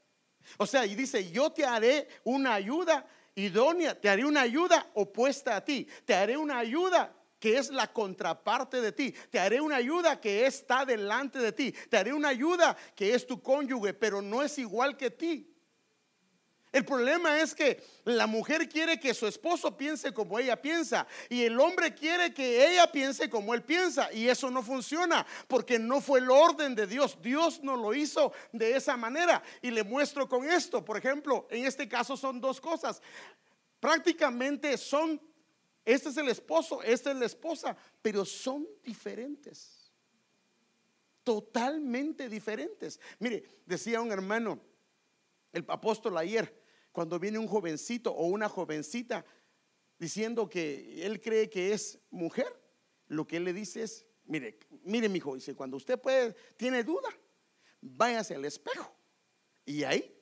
[0.58, 5.56] O sea, y dice, yo te haré una ayuda idónea, te haré una ayuda opuesta
[5.56, 9.12] a ti, te haré una ayuda que es la contraparte de ti.
[9.28, 11.74] Te haré una ayuda que está delante de ti.
[11.90, 15.51] Te haré una ayuda que es tu cónyuge, pero no es igual que ti.
[16.72, 21.42] El problema es que la mujer quiere que su esposo piense como ella piensa y
[21.42, 26.00] el hombre quiere que ella piense como él piensa y eso no funciona porque no
[26.00, 27.18] fue el orden de Dios.
[27.20, 30.82] Dios no lo hizo de esa manera y le muestro con esto.
[30.82, 33.02] Por ejemplo, en este caso son dos cosas.
[33.78, 35.20] Prácticamente son,
[35.84, 39.92] este es el esposo, esta es la esposa, pero son diferentes.
[41.22, 42.98] Totalmente diferentes.
[43.18, 44.58] Mire, decía un hermano,
[45.52, 46.61] el apóstol ayer,
[46.92, 49.24] cuando viene un jovencito o una jovencita
[49.98, 52.46] diciendo que él cree que es mujer,
[53.08, 56.84] lo que él le dice es, mire, mire mi hijo, dice, cuando usted puede, tiene
[56.84, 57.08] duda,
[57.80, 58.94] váyase al espejo
[59.64, 60.14] y ahí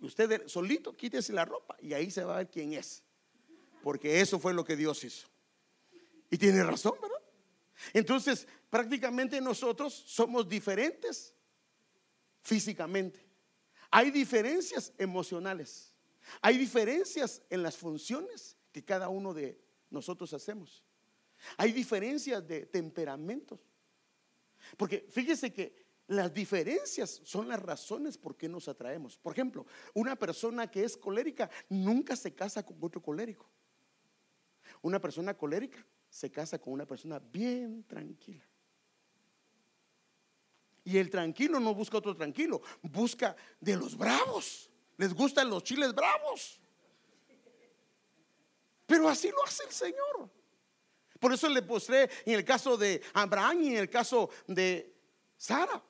[0.00, 3.02] usted solito quítese la ropa y ahí se va a ver quién es.
[3.82, 5.28] Porque eso fue lo que Dios hizo.
[6.30, 7.22] Y tiene razón, ¿verdad?
[7.92, 11.34] Entonces, prácticamente nosotros somos diferentes
[12.42, 13.24] físicamente.
[13.90, 15.87] Hay diferencias emocionales.
[16.40, 19.60] Hay diferencias en las funciones que cada uno de
[19.90, 20.82] nosotros hacemos.
[21.56, 23.60] Hay diferencias de temperamentos.
[24.76, 29.16] Porque fíjese que las diferencias son las razones por qué nos atraemos.
[29.16, 33.48] Por ejemplo, una persona que es colérica nunca se casa con otro colérico.
[34.82, 38.46] Una persona colérica se casa con una persona bien tranquila.
[40.84, 44.67] Y el tranquilo no busca otro tranquilo, busca de los bravos
[44.98, 46.60] les gustan los chiles bravos.
[48.86, 50.30] Pero así lo hace el Señor.
[51.18, 54.94] Por eso le mostré en el caso de Abraham y en el caso de
[55.36, 55.82] Sara.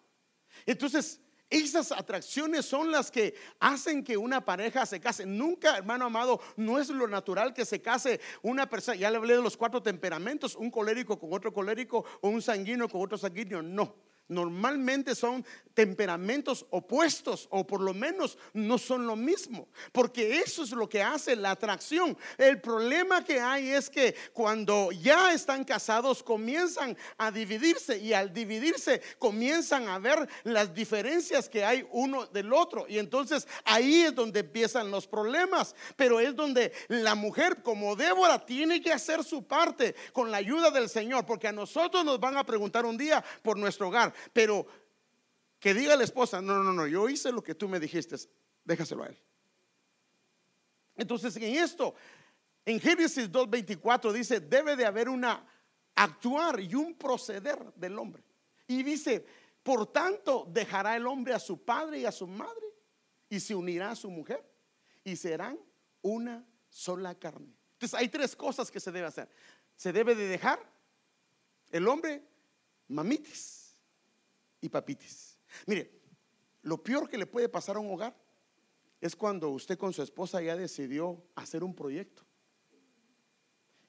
[0.66, 5.24] Entonces, esas atracciones son las que hacen que una pareja se case.
[5.24, 8.96] Nunca, hermano amado, no es lo natural que se case una persona.
[8.96, 12.88] Ya le hablé de los cuatro temperamentos: un colérico con otro colérico o un sanguíneo
[12.88, 13.62] con otro sanguíneo.
[13.62, 20.64] No normalmente son temperamentos opuestos o por lo menos no son lo mismo, porque eso
[20.64, 22.18] es lo que hace la atracción.
[22.36, 28.32] El problema que hay es que cuando ya están casados comienzan a dividirse y al
[28.32, 34.14] dividirse comienzan a ver las diferencias que hay uno del otro y entonces ahí es
[34.16, 39.44] donde empiezan los problemas, pero es donde la mujer como Débora tiene que hacer su
[39.44, 43.24] parte con la ayuda del Señor, porque a nosotros nos van a preguntar un día
[43.42, 44.66] por nuestro hogar pero
[45.58, 48.16] que diga la esposa, no, no, no, yo hice lo que tú me dijiste,
[48.64, 49.18] déjaselo a él.
[50.96, 51.94] Entonces, en esto,
[52.64, 55.46] en Génesis 2.24 dice, debe de haber una
[55.94, 58.22] actuar y un proceder del hombre.
[58.66, 59.24] Y dice,
[59.62, 62.66] por tanto, dejará el hombre a su padre y a su madre
[63.28, 64.44] y se unirá a su mujer
[65.02, 65.58] y serán
[66.02, 67.52] una sola carne.
[67.72, 69.28] Entonces, hay tres cosas que se debe hacer.
[69.76, 70.60] Se debe de dejar
[71.70, 72.22] el hombre
[72.88, 73.57] mamitis
[74.60, 75.38] y papitis.
[75.66, 75.90] Mire,
[76.62, 78.16] lo peor que le puede pasar a un hogar
[79.00, 82.24] es cuando usted con su esposa ya decidió hacer un proyecto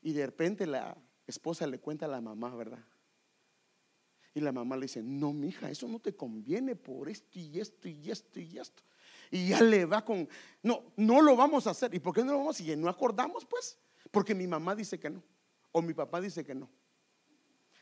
[0.01, 0.95] y de repente la
[1.27, 2.83] esposa le cuenta a la mamá, ¿verdad?
[4.33, 7.87] Y la mamá le dice, no, mija, eso no te conviene por esto y esto
[7.87, 8.83] y esto y esto.
[9.31, 10.29] y ya le va con,
[10.63, 11.93] no, no lo vamos a hacer.
[11.93, 12.59] ¿Y por qué no lo vamos?
[12.61, 13.77] Y no acordamos, pues,
[14.11, 15.23] porque mi mamá dice que no,
[15.71, 16.69] o mi papá dice que no.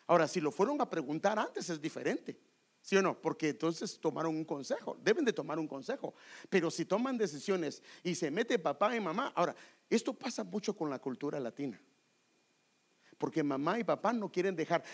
[0.08, 2.40] Ahora, si lo fueron a preguntar antes es diferente.
[2.88, 3.20] ¿Sí o no?
[3.20, 6.14] Porque entonces tomaron un consejo, deben de tomar un consejo.
[6.50, 9.54] Pero si toman decisiones y se mete papá y mamá, ahora,
[9.90, 11.78] esto pasa mucho con la cultura latina.
[13.18, 14.86] Porque mamá y papá no quieren dejar,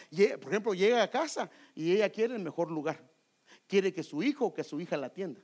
[0.41, 2.99] por ejemplo, llega a casa y ella quiere el mejor lugar.
[3.67, 5.41] Quiere que su hijo o que su hija la atienda.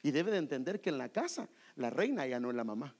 [0.00, 2.94] Y debe de entender que en la casa la reina ya no es la mamá.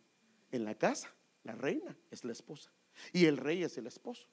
[0.51, 2.73] En la casa la reina es la esposa.
[3.13, 4.27] Y el rey es el esposo.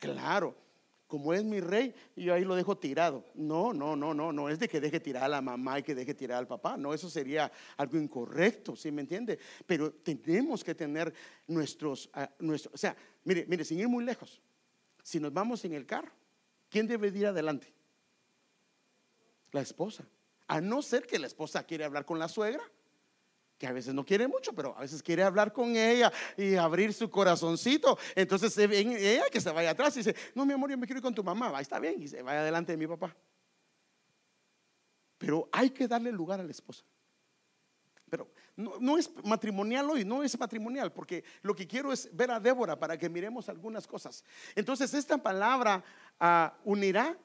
[0.00, 0.56] Claro,
[1.12, 3.26] como es mi rey, yo ahí lo dejo tirado.
[3.34, 5.94] No, no, no, no, no es de que deje tirar a la mamá y que
[5.94, 6.78] deje tirar al papá.
[6.78, 9.38] No, eso sería algo incorrecto, ¿sí me entiende?
[9.66, 11.12] Pero tenemos que tener
[11.48, 14.40] nuestros, ah, nuestros, o sea, mire, mire, sin ir muy lejos,
[15.02, 16.10] si nos vamos en el carro,
[16.70, 17.70] ¿quién debe ir adelante?
[19.50, 20.08] La esposa.
[20.46, 22.64] A no ser que la esposa quiere hablar con la suegra
[23.62, 26.92] que a veces no quiere mucho, pero a veces quiere hablar con ella y abrir
[26.92, 27.96] su corazoncito.
[28.16, 31.02] Entonces ella que se vaya atrás y dice, no, mi amor, yo me quiero ir
[31.04, 31.48] con tu mamá.
[31.48, 33.14] Va, está bien, y se vaya adelante de mi papá.
[35.16, 36.82] Pero hay que darle lugar a la esposa.
[38.10, 42.40] Pero no, es matrimonial hoy, no es matrimonial, porque lo que quiero es ver a
[42.40, 44.24] Débora para que miremos algunas cosas.
[44.56, 45.84] Entonces, esta palabra
[46.18, 47.16] ah, unirá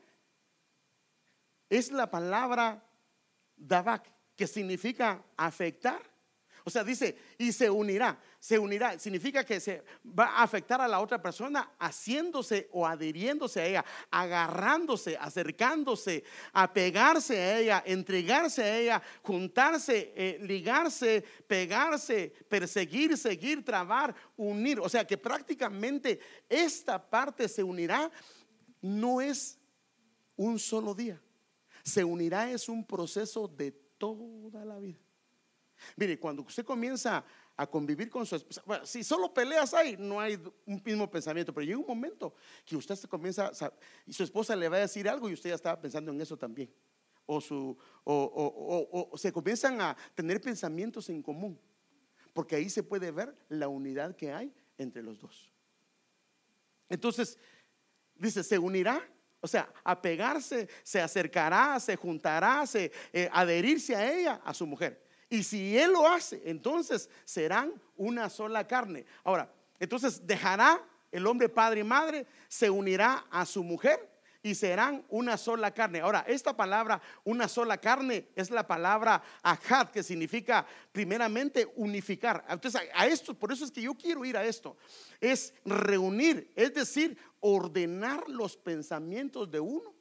[1.68, 2.88] es la palabra
[3.56, 6.16] Davak, que significa afectar
[6.68, 8.20] o sea, dice, y se unirá.
[8.42, 9.00] Se unirá.
[9.00, 13.86] Significa que se va a afectar a la otra persona haciéndose o adhiriéndose a ella,
[14.12, 24.14] agarrándose, acercándose, apegarse a ella, entregarse a ella, juntarse, eh, ligarse, pegarse, perseguir, seguir, trabar,
[24.36, 24.82] unir.
[24.82, 28.12] O sea que prácticamente esta parte se unirá.
[28.82, 29.58] No es
[30.36, 31.22] un solo día.
[31.82, 35.07] Se unirá es un proceso de toda la vida.
[35.96, 37.24] Mire, cuando usted comienza
[37.56, 41.66] a convivir con su esposa, si solo peleas hay, no hay un mismo pensamiento, pero
[41.66, 42.36] llega un momento
[42.66, 43.52] que usted se comienza
[44.06, 46.38] y su esposa le va a decir algo y usted ya estaba pensando en eso
[46.38, 46.72] también.
[47.26, 51.60] O, su, o, se comienzan a tener pensamientos en común,
[52.34, 55.52] porque ahí se puede ver la unidad que hay entre los dos.
[56.88, 57.38] Entonces,
[58.16, 59.04] dice, se unirá
[59.40, 65.07] o sea, apegarse, se acercará, se juntará, se eh, adherirse a ella, a su mujer.
[65.30, 69.06] Y si Él lo hace, entonces serán una sola carne.
[69.24, 74.10] Ahora, entonces dejará el hombre padre y madre, se unirá a su mujer
[74.42, 76.00] y serán una sola carne.
[76.00, 82.46] Ahora, esta palabra, una sola carne, es la palabra ahad, que significa primeramente unificar.
[82.48, 84.78] Entonces, a esto, por eso es que yo quiero ir a esto,
[85.20, 89.94] es reunir, es decir, ordenar los pensamientos de uno.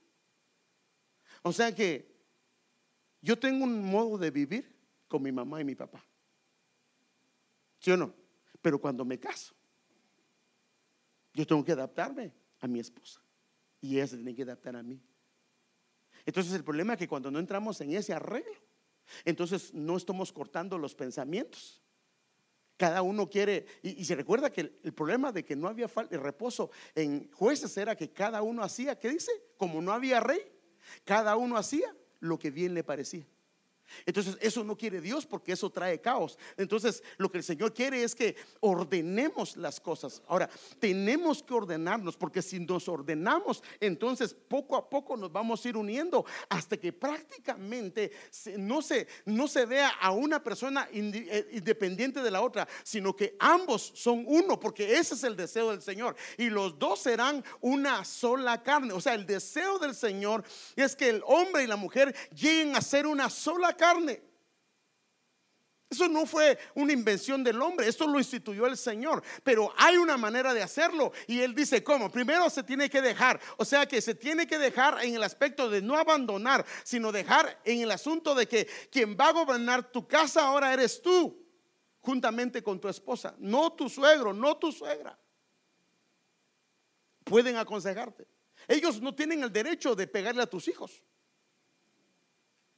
[1.42, 2.14] O sea que
[3.20, 4.75] yo tengo un modo de vivir
[5.08, 6.04] con mi mamá y mi papá.
[7.78, 8.14] ¿Sí o no?
[8.60, 9.54] Pero cuando me caso,
[11.34, 13.20] yo tengo que adaptarme a mi esposa
[13.80, 15.00] y ella se tiene que adaptar a mí.
[16.24, 18.56] Entonces el problema es que cuando no entramos en ese arreglo,
[19.24, 21.82] entonces no estamos cortando los pensamientos.
[22.76, 26.70] Cada uno quiere, y, se recuerda que el, problema de que no había de reposo
[26.94, 29.30] en jueces era que cada uno hacía, ¿qué dice?
[29.56, 30.40] Como no había rey,
[31.04, 33.26] cada uno hacía lo que bien le parecía.
[34.04, 36.38] Entonces, eso no quiere Dios porque eso trae caos.
[36.56, 40.22] Entonces, lo que el Señor quiere es que ordenemos las cosas.
[40.28, 45.68] Ahora, tenemos que ordenarnos porque si nos ordenamos, entonces poco a poco nos vamos a
[45.68, 48.12] ir uniendo hasta que prácticamente
[48.56, 53.36] no se, no se vea a una persona eh, independiente de la otra, sino que
[53.38, 56.16] ambos son uno, porque ese es el deseo del Señor.
[56.38, 58.92] Y los dos serán una sola carne.
[58.92, 60.44] O sea, el deseo del Señor
[60.74, 64.22] es que el hombre y la mujer lleguen a ser una sola carne.
[65.88, 70.16] Eso no fue una invención del hombre, esto lo instituyó el Señor, pero hay una
[70.16, 72.10] manera de hacerlo y él dice, ¿cómo?
[72.10, 75.70] Primero se tiene que dejar, o sea que se tiene que dejar en el aspecto
[75.70, 80.08] de no abandonar, sino dejar en el asunto de que quien va a gobernar tu
[80.08, 81.46] casa ahora eres tú,
[82.00, 85.16] juntamente con tu esposa, no tu suegro, no tu suegra.
[87.22, 88.26] Pueden aconsejarte.
[88.66, 91.04] Ellos no tienen el derecho de pegarle a tus hijos.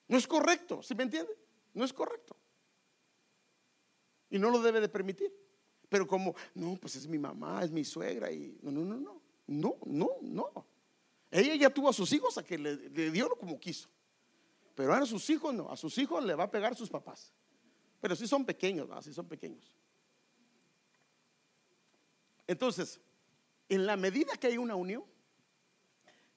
[0.09, 1.37] No es correcto, ¿sí me entiende?
[1.75, 2.37] No es correcto.
[4.31, 5.33] Y no lo debe de permitir.
[5.89, 9.23] Pero como, no, pues es mi mamá, es mi suegra y no, no, no, no,
[9.47, 10.67] no, no, no.
[11.31, 12.77] Ella ya tuvo a sus hijos a que le,
[13.11, 13.89] dio lo como quiso.
[14.75, 17.33] Pero ahora a sus hijos no, a sus hijos le va a pegar sus papás.
[18.01, 19.73] Pero si son pequeños, si son pequeños.
[22.47, 23.01] Entonces,
[23.69, 25.05] en la medida que hay una unión,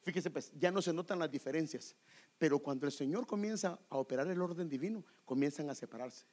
[0.01, 1.95] fíjese pues, ya no se notan las diferencias,
[2.41, 6.25] pero cuando el Señor comienza a operar el orden divino, comienzan a separarse.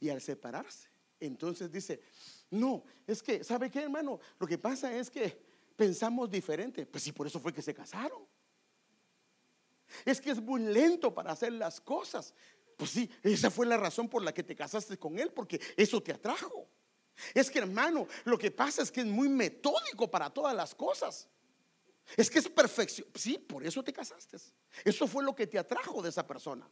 [0.00, 0.88] Y al separarse,
[1.20, 2.00] entonces dice,
[2.48, 4.20] no, es que, ¿sabe qué, hermano?
[4.38, 5.38] Lo que pasa es que
[5.76, 6.86] pensamos diferente.
[6.86, 8.26] Pues sí, por eso fue que se casaron.
[10.06, 12.32] Es que es muy lento para hacer las cosas.
[12.78, 16.02] Pues sí, esa fue la razón por la que te casaste con él, porque eso
[16.02, 16.70] te atrajo.
[17.34, 21.28] Es que hermano, lo que pasa es que es muy metódico para todas las cosas.
[22.16, 23.06] Es que es perfección.
[23.14, 24.36] Sí, por eso te casaste.
[24.84, 26.68] Eso fue lo que te atrajo de esa persona.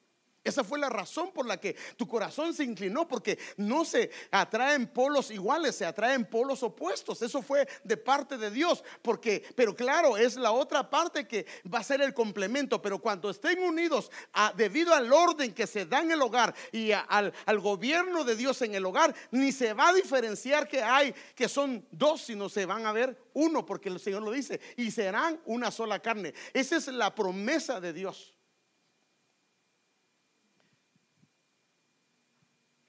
[0.46, 4.86] Esa fue la razón por la que tu corazón se inclinó, porque no se atraen
[4.86, 7.20] polos iguales, se atraen polos opuestos.
[7.20, 11.80] Eso fue de parte de Dios, porque, pero claro, es la otra parte que va
[11.80, 12.80] a ser el complemento.
[12.80, 14.12] Pero cuando estén unidos,
[14.54, 18.62] debido al orden que se da en el hogar y al, al gobierno de Dios
[18.62, 22.66] en el hogar, ni se va a diferenciar que hay que son dos, sino se
[22.66, 26.34] van a ver uno, porque el Señor lo dice, y serán una sola carne.
[26.52, 28.35] Esa es la promesa de Dios.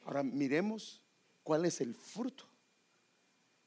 [0.07, 1.01] Ahora miremos
[1.43, 2.45] cuál es el fruto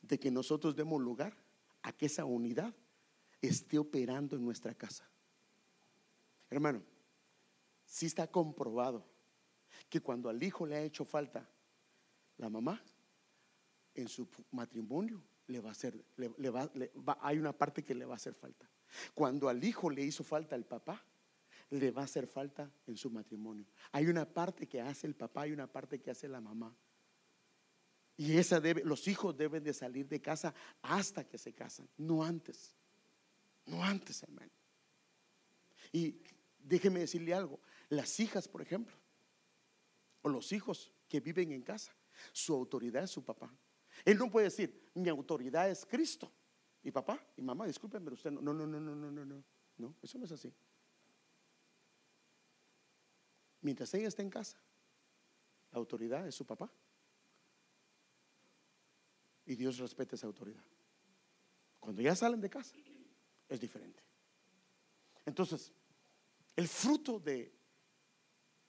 [0.00, 1.36] de que nosotros demos lugar
[1.82, 2.74] a que esa unidad
[3.42, 5.06] esté operando en nuestra casa.
[6.48, 6.82] Hermano,
[7.84, 9.04] si está comprobado
[9.90, 11.46] que cuando al hijo le ha hecho falta
[12.38, 12.82] la mamá,
[13.94, 16.02] en su matrimonio le va a hacer,
[17.20, 18.66] hay una parte que le va a hacer falta.
[19.12, 21.04] Cuando al hijo le hizo falta el papá,
[21.70, 23.64] le va a hacer falta en su matrimonio.
[23.92, 26.76] Hay una parte que hace el papá y una parte que hace la mamá.
[28.16, 30.52] Y esa debe, los hijos deben de salir de casa
[30.82, 32.74] hasta que se casan, no antes.
[33.66, 34.50] No antes, hermano.
[35.92, 36.20] Y
[36.58, 38.96] déjeme decirle algo, las hijas, por ejemplo,
[40.22, 41.94] o los hijos que viven en casa,
[42.32, 43.54] su autoridad es su papá.
[44.04, 46.30] Él no puede decir, mi autoridad es Cristo.
[46.82, 49.44] Y papá y mamá, discúlpenme, usted no, no, no, no, no, no, no,
[49.76, 50.52] no, eso no es así
[53.60, 54.58] mientras ella está en casa,
[55.70, 56.70] la autoridad es su papá.
[59.46, 60.62] Y Dios respeta esa autoridad.
[61.78, 62.76] Cuando ya salen de casa,
[63.48, 64.02] es diferente.
[65.24, 65.72] Entonces,
[66.56, 67.52] el fruto de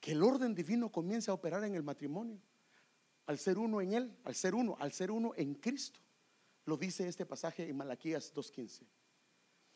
[0.00, 2.40] que el orden divino comience a operar en el matrimonio,
[3.26, 6.00] al ser uno en él, al ser uno, al ser uno en Cristo,
[6.64, 8.86] lo dice este pasaje en Malaquías 2.15.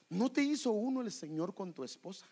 [0.09, 2.27] ¿No te hizo uno el Señor con tu esposa?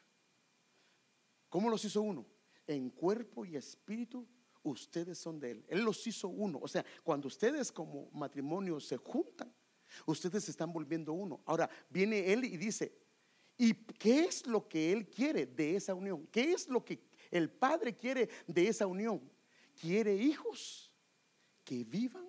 [1.49, 2.27] ¿Cómo los hizo uno?
[2.67, 4.27] En cuerpo y espíritu,
[4.63, 5.65] ustedes son de Él.
[5.69, 6.59] Él los hizo uno.
[6.63, 9.53] O sea, cuando ustedes como matrimonio se juntan,
[10.07, 11.41] ustedes se están volviendo uno.
[11.45, 12.97] Ahora viene Él y dice,
[13.57, 16.27] ¿y qué es lo que Él quiere de esa unión?
[16.33, 17.01] ¿Qué es lo que
[17.31, 19.21] el Padre quiere de esa unión?
[19.81, 20.93] Quiere hijos
[21.65, 22.27] que vivan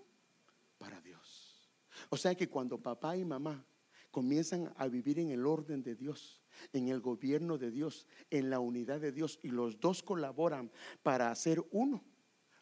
[0.77, 1.71] para Dios.
[2.09, 3.65] O sea que cuando papá y mamá
[4.11, 8.59] comienzan a vivir en el orden de Dios, en el gobierno de Dios, en la
[8.59, 10.71] unidad de Dios, y los dos colaboran
[11.03, 12.03] para hacer uno,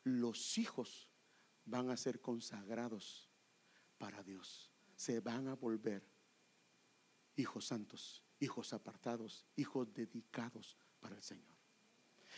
[0.03, 1.09] los hijos
[1.65, 3.29] van a ser consagrados
[3.97, 4.71] para Dios.
[4.95, 6.03] Se van a volver
[7.35, 11.53] hijos santos, hijos apartados, hijos dedicados para el Señor.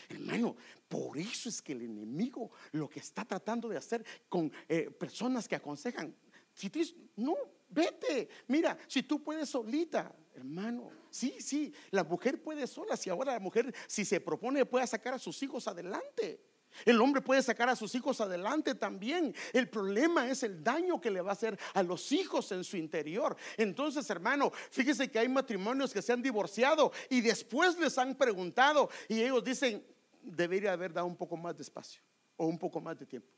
[0.10, 0.56] Hermano,
[0.88, 5.48] por eso es que el enemigo lo que está tratando de hacer con eh, personas
[5.48, 6.16] que aconsejan,
[6.54, 6.72] si
[7.16, 7.36] no,
[7.76, 13.34] vete, mira, si tú puedes solita, hermano, sí, sí, la mujer puede sola, si ahora
[13.34, 16.42] la mujer, si se propone, puede sacar a sus hijos adelante.
[16.84, 19.34] El hombre puede sacar a sus hijos adelante también.
[19.54, 22.76] El problema es el daño que le va a hacer a los hijos en su
[22.76, 23.38] interior.
[23.56, 28.90] Entonces, hermano, fíjese que hay matrimonios que se han divorciado y después les han preguntado
[29.08, 29.86] y ellos dicen,
[30.22, 32.02] debería haber dado un poco más de espacio
[32.36, 33.30] o un poco más de tiempo.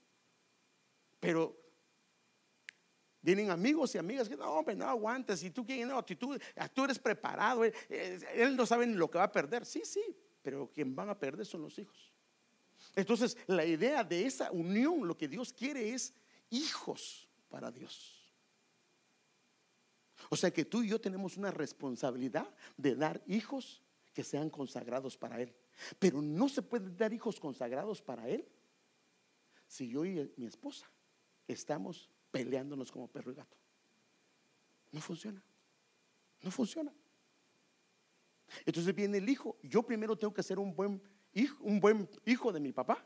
[1.20, 1.56] Pero
[3.22, 5.44] Vienen amigos y amigas que no, hombre, no aguantes.
[5.44, 6.38] Y tú, no, tú,
[6.74, 7.64] tú eres preparado.
[7.64, 9.66] Él, él, no sabe ni lo que va a perder.
[9.66, 12.14] Sí, sí, pero quien van a perder son los hijos.
[12.96, 16.14] Entonces, la idea de esa unión, lo que Dios quiere es
[16.50, 18.18] hijos para Dios.
[20.30, 23.82] O sea que tú y yo tenemos una responsabilidad de dar hijos
[24.14, 25.54] que sean consagrados para Él.
[26.00, 28.48] Pero no se puede dar hijos consagrados para Él
[29.68, 30.90] si yo y mi esposa
[31.48, 33.58] estamos peleándonos como perro y gato.
[34.92, 35.44] No funciona.
[36.42, 36.94] No funciona.
[38.66, 39.58] Entonces viene el hijo.
[39.64, 41.02] Yo primero tengo que ser un buen
[41.34, 43.06] hijo, un buen hijo de mi papá.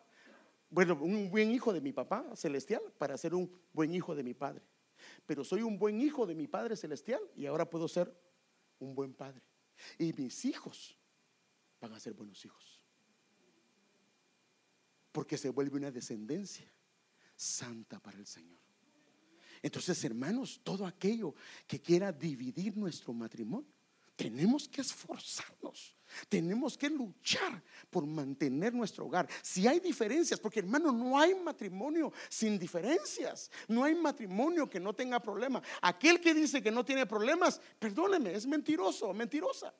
[0.70, 4.34] Bueno, un buen hijo de mi papá celestial para ser un buen hijo de mi
[4.34, 4.64] padre.
[5.26, 8.16] Pero soy un buen hijo de mi padre celestial y ahora puedo ser
[8.80, 9.42] un buen padre.
[9.98, 10.98] Y mis hijos
[11.80, 12.80] van a ser buenos hijos.
[15.12, 16.72] Porque se vuelve una descendencia
[17.36, 18.61] santa para el Señor.
[19.64, 21.36] Entonces, hermanos, todo aquello
[21.68, 23.70] que quiera dividir nuestro matrimonio,
[24.16, 25.96] tenemos que esforzarnos.
[26.28, 29.28] Tenemos que luchar por mantener nuestro hogar.
[29.42, 33.50] Si hay diferencias, porque hermano, no hay matrimonio sin diferencias.
[33.68, 35.64] No hay matrimonio que no tenga problemas.
[35.82, 39.74] Aquel que dice que no tiene problemas, perdóneme, es mentiroso, mentirosa.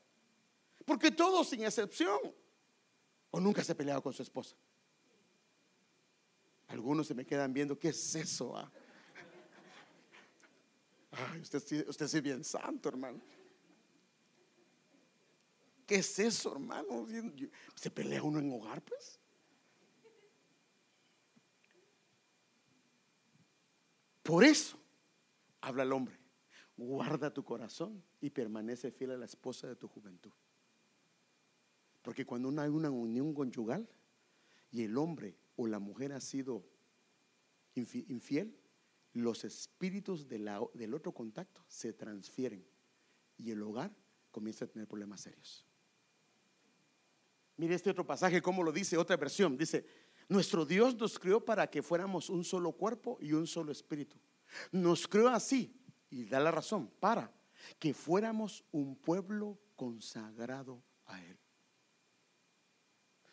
[0.86, 2.20] Porque todos, sin excepción,
[3.30, 4.56] o nunca se ha peleado con su esposa.
[6.68, 8.58] Algunos se me quedan viendo, ¿qué es eso?
[8.58, 8.72] Ah?
[11.42, 13.22] Usted, es bien santo, hermano.
[15.86, 17.06] ¿Qué es eso, hermano?
[17.76, 19.20] ¿Se pelea uno en hogar, pues?
[24.24, 24.80] Por eso
[25.60, 26.18] habla el hombre.
[26.78, 30.32] Guarda tu corazón y permanece fiel a la esposa de tu juventud.
[32.02, 33.88] Porque cuando hay una unión conyugal
[34.72, 36.64] y el hombre o la mujer ha sido
[37.76, 38.58] infiel,
[39.14, 42.66] los espíritus del otro contacto se transfieren
[43.38, 43.94] y el hogar
[44.32, 45.66] comienza a tener problemas serios.
[47.58, 49.58] Mire este otro pasaje, como lo dice otra versión.
[49.58, 49.86] Dice,
[50.30, 54.18] nuestro Dios nos creó para que fuéramos un solo cuerpo y un solo espíritu.
[54.72, 55.78] Nos creó así,
[56.10, 57.32] y da la razón, para
[57.78, 61.38] que fuéramos un pueblo consagrado a Él.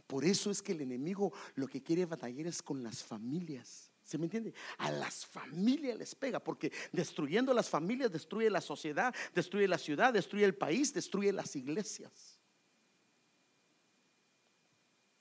[0.07, 3.88] Por eso es que el enemigo lo que quiere batallar es con las familias.
[4.09, 4.55] ¿Se me entiende?
[4.79, 10.15] A las familias les pega, porque destruyendo las familias destruye la sociedad, destruye la ciudad,
[10.15, 12.41] destruye el país, destruye las iglesias.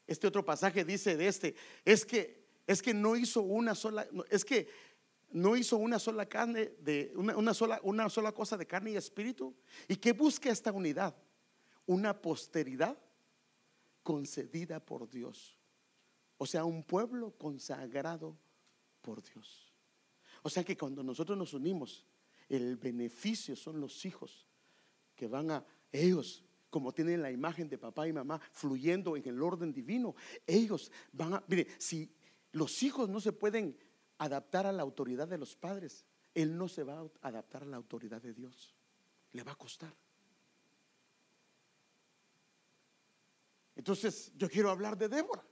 [0.08, 4.46] Este otro pasaje dice de este, es que es que no hizo una sola, es
[4.46, 4.70] que
[5.32, 9.54] no hizo una sola carne de una, sola una sola cosa de carne y espíritu
[9.90, 11.14] y que busca esta unidad,
[11.86, 12.98] una posteridad
[14.02, 15.58] concedida por Dios.
[16.38, 18.38] O sea, un pueblo consagrado
[19.08, 19.72] por Dios.
[20.44, 22.06] O sea que cuando nosotros nos unimos,
[22.50, 24.46] el beneficio son los hijos
[25.16, 29.42] que van a ellos como tienen la imagen de papá y mamá fluyendo en el
[29.42, 30.14] orden divino,
[30.46, 32.14] ellos van a, mire, si
[32.52, 33.78] los hijos no se pueden
[34.18, 36.04] adaptar a la autoridad de los padres,
[36.34, 38.76] él no se va a adaptar a la autoridad de Dios.
[39.32, 39.96] Le va a costar.
[43.74, 45.46] Entonces, yo quiero hablar de Débora.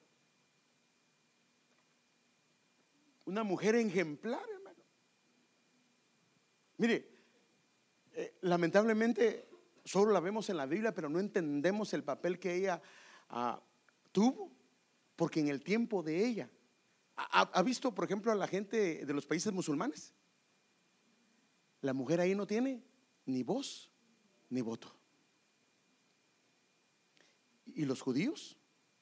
[3.25, 4.83] Una mujer ejemplar, hermano.
[6.77, 7.09] Mire,
[8.13, 9.49] eh, lamentablemente
[9.83, 12.81] solo la vemos en la Biblia, pero no entendemos el papel que ella
[13.29, 13.61] ah,
[14.11, 14.51] tuvo,
[15.15, 16.49] porque en el tiempo de ella,
[17.15, 20.13] ¿ha, visto, por ejemplo, a la gente de los países musulmanes?
[21.81, 22.83] La mujer ahí no tiene
[23.25, 23.91] ni voz
[24.49, 24.93] ni voto.
[27.67, 28.57] Y los judíos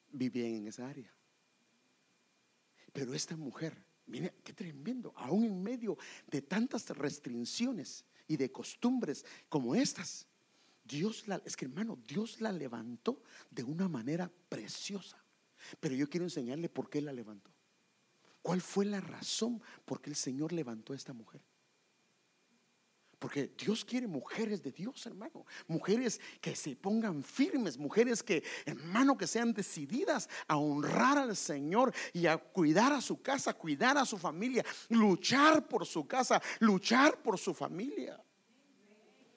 [0.10, 1.12] vivían en esa área.
[2.92, 3.76] Pero esta mujer,
[4.08, 5.98] mire qué tremendo, aún en medio
[6.28, 10.28] de tantas restricciones y de costumbres como estas,
[10.84, 15.24] Dios la, es que hermano, Dios la levantó de una manera preciosa.
[15.80, 17.52] Pero yo quiero enseñarle por qué la levantó.
[18.42, 21.42] ¿Cuál fue la razón por qué el Señor levantó a esta mujer?
[23.24, 25.46] Porque Dios quiere mujeres de Dios, hermano.
[25.66, 31.94] Mujeres que se pongan firmes, mujeres que, hermano, que sean decididas a honrar al Señor
[32.12, 37.24] y a cuidar a su casa, cuidar a su familia, luchar por su casa, luchar
[37.24, 38.22] por su familia.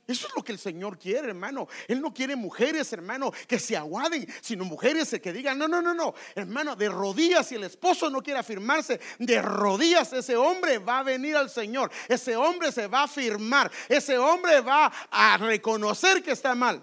[0.07, 1.67] Eso es lo que el Señor quiere, hermano.
[1.89, 5.93] Él no quiere mujeres, hermano, que se aguaden, sino mujeres que digan, no, no, no,
[5.93, 11.01] no, hermano, de rodillas, si el esposo no quiere afirmarse, de rodillas ese hombre va
[11.01, 11.91] a venir al Señor.
[12.09, 13.71] Ese hombre se va a afirmar.
[13.89, 16.83] Ese hombre va a reconocer que está mal.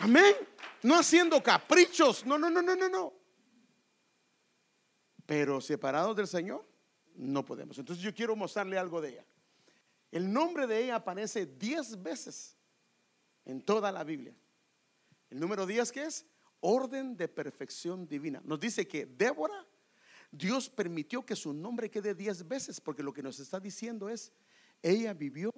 [0.00, 0.34] Amén.
[0.82, 2.26] No haciendo caprichos.
[2.26, 3.12] No, no, no, no, no, no.
[5.26, 6.66] Pero separados del Señor,
[7.14, 7.78] no podemos.
[7.78, 9.26] Entonces yo quiero mostrarle algo de ella.
[10.10, 12.56] El nombre de ella aparece diez veces
[13.44, 14.34] en toda la Biblia.
[15.30, 16.26] El número diez que es
[16.60, 18.42] orden de perfección divina.
[18.44, 19.66] Nos dice que Débora,
[20.30, 24.32] Dios permitió que su nombre quede diez veces, porque lo que nos está diciendo es,
[24.82, 25.52] ella vivió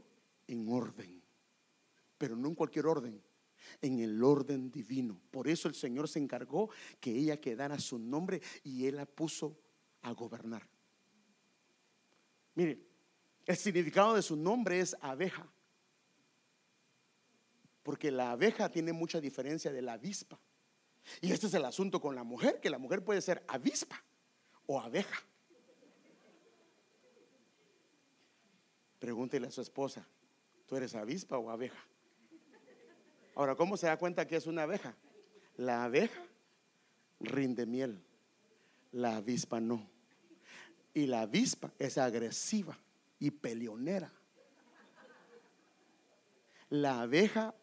[0.46, 1.22] en orden,
[2.18, 3.22] pero no en cualquier orden,
[3.80, 5.20] en el orden divino.
[5.30, 9.58] Por eso el Señor se encargó que ella quedara su nombre y él la puso
[10.02, 10.66] a gobernar.
[12.54, 12.91] Miren,
[13.46, 15.46] el significado de su nombre es abeja.
[17.82, 20.38] Porque la abeja tiene mucha diferencia de la avispa.
[21.20, 24.02] Y este es el asunto con la mujer, que la mujer puede ser avispa
[24.66, 25.20] o abeja.
[29.00, 30.06] Pregúntele a su esposa,
[30.66, 31.84] ¿tú eres avispa o abeja?
[33.34, 34.94] Ahora, ¿cómo se da cuenta que es una abeja?
[35.56, 36.24] La abeja
[37.18, 38.00] rinde miel,
[38.92, 39.90] la avispa no.
[40.94, 42.78] Y la avispa es agresiva
[43.22, 44.12] y peleonera.
[46.70, 47.54] La abeja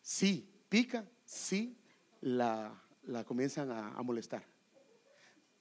[0.00, 1.76] sí pica, sí
[2.22, 4.42] la, la comienzan a, a molestar.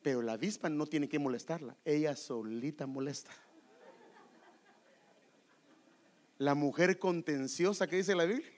[0.01, 3.31] Pero la avispa no tiene que molestarla, ella solita molesta.
[6.37, 8.49] La mujer contenciosa, ¿qué dice la Biblia?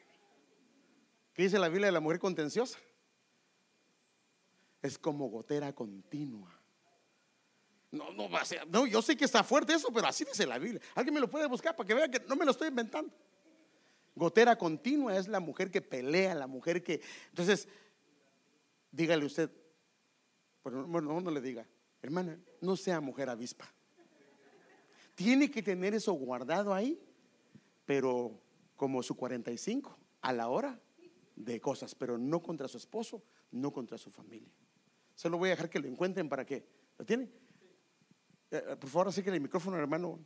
[1.33, 2.77] ¿Qué dice la Biblia de la mujer contenciosa?
[4.83, 6.62] Es como gotera continua.
[7.93, 8.67] No, no va a ser.
[8.67, 10.81] No, yo sé que está fuerte eso, pero así dice la Biblia.
[10.95, 13.13] Alguien me lo puede buscar para que vea que no me lo estoy inventando.
[14.15, 17.01] Gotera continua es la mujer que pelea, la mujer que.
[17.29, 17.67] Entonces,
[18.91, 19.51] dígale usted,
[20.63, 21.67] bueno, no, no le diga,
[22.01, 23.71] hermana, no sea mujer avispa.
[25.13, 26.99] Tiene que tener eso guardado ahí,
[27.85, 28.41] pero
[28.75, 30.81] como su 45 a la hora
[31.35, 33.21] de cosas, pero no contra su esposo,
[33.51, 34.51] no contra su familia.
[35.13, 36.65] Solo voy a dejar que lo encuentren para que.
[36.97, 37.42] ¿Lo tienen?
[38.53, 40.19] Eh, eh, por favor, así que el micrófono, hermano.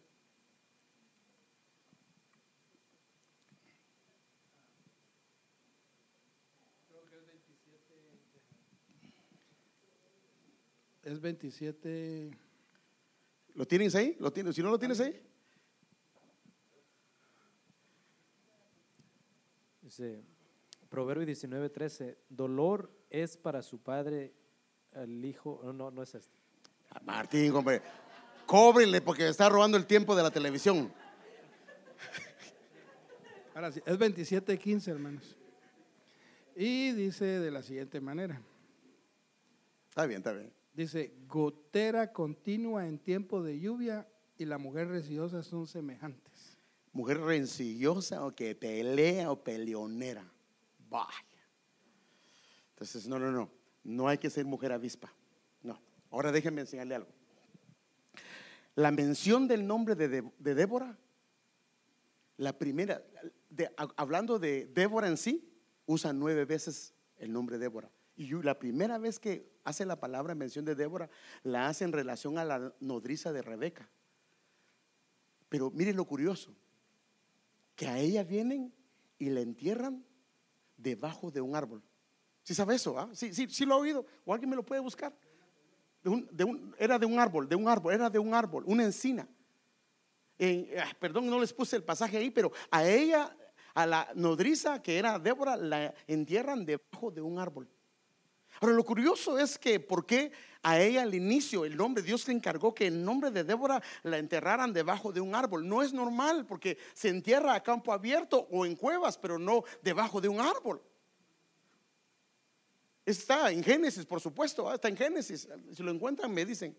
[11.03, 12.31] Es 27.
[13.53, 14.17] ¿Lo tienes ahí?
[14.19, 14.55] ¿Lo tienes?
[14.55, 15.25] Si no lo tienes ahí.
[19.81, 20.21] Dice,
[20.89, 24.33] Proverbio 19, 13, dolor es para su padre
[24.91, 26.37] el hijo, no, no, no es este.
[26.89, 27.81] Ah, Martín, hombre,
[28.47, 30.91] cóbrenle porque está robando el tiempo de la televisión.
[33.53, 35.35] Ahora sí, es 27, 15, hermanos.
[36.55, 38.41] Y dice de la siguiente manera.
[39.89, 40.51] Está bien, está bien.
[40.73, 46.57] Dice, gotera continua en tiempo de lluvia y la mujer rencillosa son semejantes.
[46.93, 50.23] Mujer rencillosa o que pelea o peleonera.
[50.89, 51.25] Vaya.
[52.69, 53.49] Entonces, no, no, no.
[53.83, 55.11] No hay que ser mujer avispa.
[55.63, 55.81] No.
[56.11, 57.16] Ahora déjenme enseñarle algo.
[58.77, 60.95] La mención del nombre de, Débora,
[62.37, 63.03] la primera,
[63.95, 65.51] hablando de Débora en sí,
[65.87, 67.89] usa nueve veces el nombre Débora.
[68.15, 71.09] Y la primera vez que hace la palabra en mención de Débora,
[71.41, 73.89] la hace en relación a la nodriza de Rebeca.
[75.49, 76.55] Pero miren lo curioso,
[77.75, 78.71] que a ella vienen
[79.17, 80.05] y la entierran
[80.77, 81.81] debajo de un árbol.
[82.43, 82.99] ¿Sí sabe eso?
[82.99, 83.09] ah?
[83.13, 84.05] Sí, sí, sí lo ha oído.
[84.23, 85.17] ¿O alguien me lo puede buscar?
[86.03, 89.27] De un- era de un árbol, de un árbol, era de un árbol, una encina.
[90.37, 93.35] En- ah, perdón, no les puse el pasaje ahí, pero a ella,
[93.73, 97.67] a la nodriza que era Débora, la entierran debajo de un árbol.
[98.61, 100.31] Ahora, lo curioso es que, ¿por qué
[100.63, 104.17] a ella al inicio el nombre, Dios le encargó que el nombre de Débora la
[104.17, 105.67] enterraran debajo de un árbol?
[105.67, 110.21] No es normal porque se entierra a campo abierto o en cuevas, pero no debajo
[110.21, 110.81] de un árbol.
[113.07, 115.47] Está en Génesis, por supuesto, ah, está en Génesis.
[115.73, 116.75] Si lo encuentran, me dicen.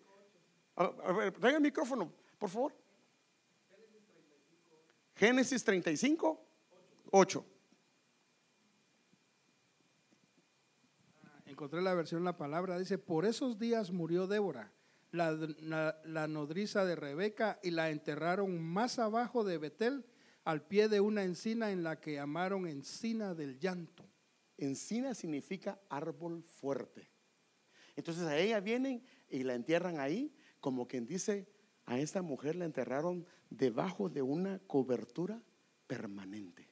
[0.77, 2.75] A, ver, traigan el micrófono, por favor.
[5.17, 6.39] Génesis 35,
[7.13, 7.45] 8.
[11.47, 14.71] Encontré la versión, la palabra dice, por esos días murió Débora,
[15.11, 20.05] la, la- la nodriza de Rebeca, y la enterraron más abajo de Betel,
[20.45, 24.08] al pie de una encina en la que llamaron encina del llanto.
[24.59, 27.09] Encina significa árbol fuerte.
[27.97, 31.49] Entonces a ella vienen y la entierran ahí, como quien dice,
[31.87, 35.43] a esta mujer la enterraron debajo de una cobertura
[35.87, 36.69] permanente,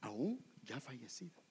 [0.00, 1.42] aún ya fallecida.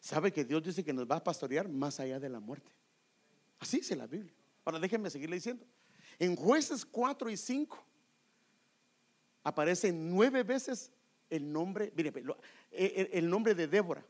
[0.00, 2.72] ¿Sabe que Dios dice que nos va a pastorear más allá de la muerte?
[3.58, 4.34] Así dice la Biblia.
[4.64, 5.64] Ahora déjenme seguirle diciendo.
[6.18, 7.86] En jueces 4 y 5
[9.42, 10.92] aparece nueve veces
[11.36, 12.38] el nombre, mire, lo-
[12.70, 14.04] el, el nombre de Débora.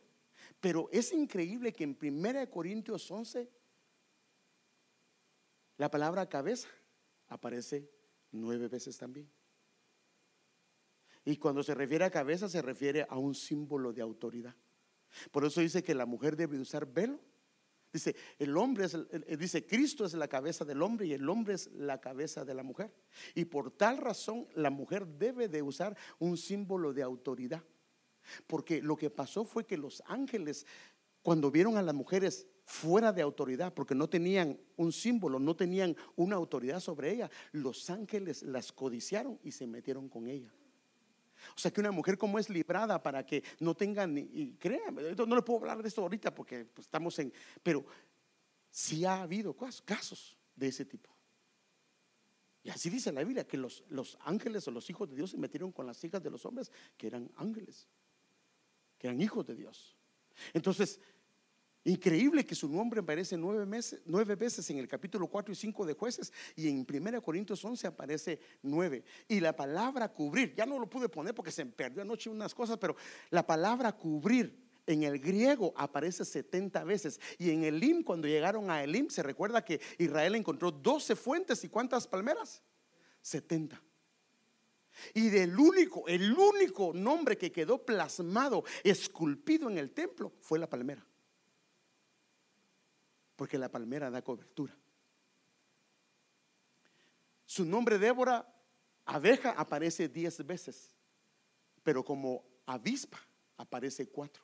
[0.60, 3.50] Pero es increíble que en 1 Corintios 11
[5.76, 6.68] la palabra cabeza
[7.28, 7.90] aparece
[8.30, 9.28] nueve veces también.
[11.24, 14.54] Y cuando se refiere a cabeza se refiere a un símbolo de autoridad.
[15.30, 17.18] Por eso dice que la mujer debe usar velo.
[17.94, 21.54] Dice, el hombre es, el- dice, Cristo es la cabeza del hombre y el hombre
[21.54, 22.92] es la cabeza de la mujer.
[23.36, 27.62] Y por tal razón la mujer debe de usar un símbolo de autoridad.
[28.48, 30.66] Porque lo que pasó fue que los ángeles,
[31.22, 35.96] cuando vieron a las mujeres fuera de autoridad, porque no tenían un símbolo, no tenían
[36.16, 40.52] una autoridad sobre ella, los ángeles las codiciaron y se metieron con ella.
[41.56, 45.02] O sea que una mujer como es librada para que no tengan, ni- y créanme,
[45.14, 47.32] no le puedo hablar de esto ahorita porque pues, estamos en,
[47.62, 47.84] pero
[48.70, 51.10] sí ha habido cas- casos de ese tipo.
[52.62, 55.36] Y así dice la Biblia, que los, los ángeles o los hijos de Dios se
[55.36, 57.88] metieron con las hijas de los hombres que eran ángeles,
[58.98, 59.94] que eran hijos de Dios.
[60.54, 60.98] Entonces,
[61.86, 66.32] Increíble que su nombre aparece nueve, veces en el capítulo 4 y 5 de jueces
[66.56, 69.04] y en 1 Corintios 11 aparece nueve.
[69.28, 72.78] Y la palabra cubrir, ya no lo pude poner porque se perdió anoche unas cosas,
[72.78, 72.96] pero
[73.28, 77.20] la palabra cubrir en el griego aparece 70 veces.
[77.38, 81.68] Y en Elim, cuando llegaron a Elim, se recuerda que Israel encontró 12 fuentes y
[81.68, 82.62] cuántas palmeras?
[83.20, 83.82] 70.
[85.12, 90.70] Y del único, el único nombre que quedó plasmado, esculpido en el templo, fue la
[90.70, 91.06] palmera
[93.36, 94.76] porque la palmera da cobertura.
[97.46, 98.46] Su nombre Débora,
[99.04, 100.94] abeja, aparece diez veces,
[101.82, 103.18] pero como avispa
[103.56, 104.42] aparece cuatro.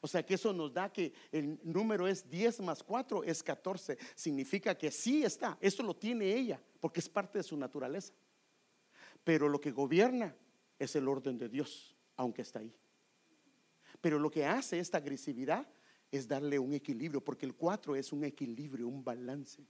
[0.00, 3.98] O sea que eso nos da que el número es 10 más 4 es 14.
[4.14, 5.58] Significa que sí está.
[5.60, 8.12] Eso lo tiene ella porque es parte de su naturaleza.
[9.24, 10.34] Pero lo que gobierna
[10.78, 12.74] es el orden de Dios, aunque está ahí.
[14.00, 15.66] Pero lo que hace esta agresividad
[16.12, 19.66] es darle un equilibrio, porque el 4 es un equilibrio, un balance.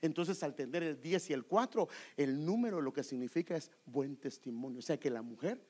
[0.00, 4.16] Entonces, al tener el 10 y el 4, el número lo que significa es buen
[4.16, 4.78] testimonio.
[4.78, 5.66] O sea, que la mujer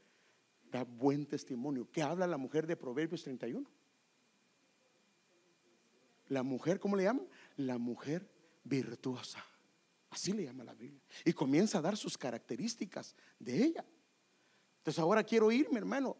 [0.70, 1.88] da buen testimonio.
[1.90, 3.64] ¿Qué habla la mujer de Proverbios 31?
[6.28, 7.28] La mujer, ¿cómo le llaman?
[7.56, 8.28] La mujer
[8.64, 9.44] virtuosa.
[10.10, 11.02] Así le llama la Biblia.
[11.24, 13.84] Y comienza a dar sus características de ella.
[14.78, 16.16] Entonces ahora quiero irme, hermano,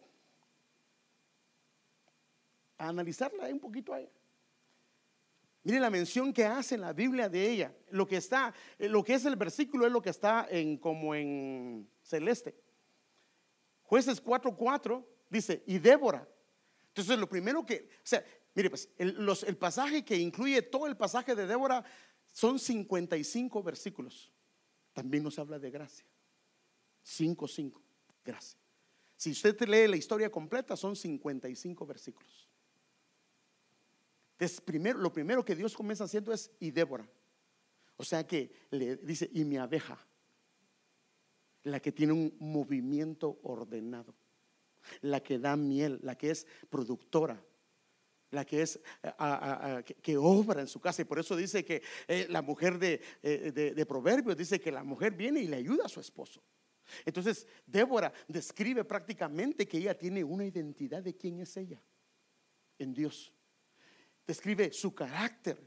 [2.79, 4.13] a analizarla un poquito a ella.
[5.63, 7.75] Mire la mención que hace la Biblia de ella.
[7.91, 11.15] Lo que está, eh, lo que es el versículo es lo que está en como
[11.15, 12.55] en celeste.
[13.83, 16.29] Jueces 4:4 dice, y Débora.
[16.89, 18.25] Entonces lo primero que, o sea,
[18.55, 21.85] mire pues, el, el pasaje que incluye todo el pasaje de Débora
[22.31, 24.31] son 55 versículos.
[24.93, 26.07] También nos habla de gracia.
[27.05, 27.81] 5:5,
[28.25, 28.59] gracia.
[29.17, 32.49] Si usted lee la historia completa, son 55 versículos.
[34.37, 37.09] Entonces, primero, lo primero que Dios comienza haciendo es, y Débora.
[37.97, 39.99] O sea que le dice, y mi abeja,
[41.63, 44.15] la que tiene un movimiento ordenado,
[45.01, 47.43] la que da miel, la que es productora,
[48.31, 48.79] la que es
[50.03, 51.01] que, obra en su casa.
[51.01, 54.71] Y por eso dice que eh, la mujer de, eh, de, de Proverbios dice que
[54.71, 56.43] la mujer viene y le ayuda a su esposo.
[57.07, 61.83] Entonces, Débora describe prácticamente que ella tiene una identidad de quién es ella
[62.79, 63.33] en Dios
[64.27, 65.59] describe su carácter,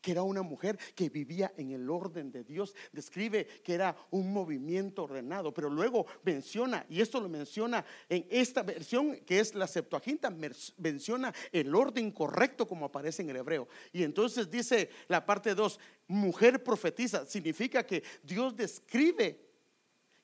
[0.00, 4.32] que era una mujer que vivía en el orden de Dios, describe que era un
[4.32, 9.66] movimiento ordenado, pero luego menciona, y esto lo menciona en esta versión que es la
[9.66, 10.30] Septuaginta,
[10.76, 13.68] menciona el orden correcto como aparece en el hebreo.
[13.92, 19.44] Y entonces dice la parte 2, mujer profetiza, significa que Dios describe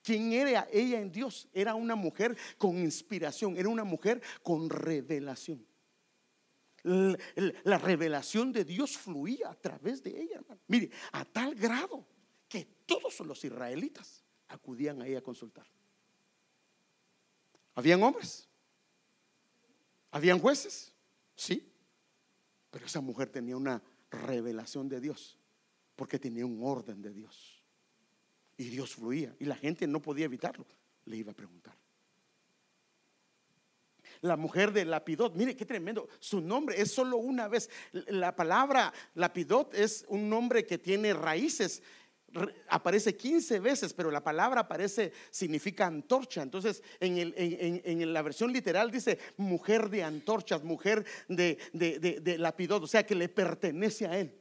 [0.02, 1.48] quién era ella en Dios.
[1.52, 5.66] Era una mujer con inspiración, era una mujer con revelación
[6.84, 10.60] la revelación de Dios fluía a través de ella, hermano.
[10.68, 12.06] Mire, a tal grado
[12.48, 15.66] que todos los israelitas acudían a ella a consultar.
[17.74, 18.48] ¿Habían hombres?
[20.10, 20.92] ¿Habían jueces?
[21.34, 21.72] Sí.
[22.70, 25.38] Pero esa mujer tenía una revelación de Dios,
[25.96, 27.62] porque tenía un orden de Dios.
[28.56, 30.66] Y Dios fluía, y la gente no podía evitarlo.
[31.06, 31.83] Le iba a preguntar
[34.24, 35.34] la mujer de Lapidot.
[35.34, 36.08] Mire qué tremendo.
[36.18, 37.68] Su nombre es solo una vez.
[37.92, 41.82] La palabra Lapidot es un nombre que tiene raíces.
[42.68, 46.42] Aparece 15 veces, pero la palabra aparece, significa antorcha.
[46.42, 53.04] Entonces, en, la versión literal dice mujer de antorchas, mujer de, de Lapidot, o sea
[53.04, 54.34] que le pertenece a él.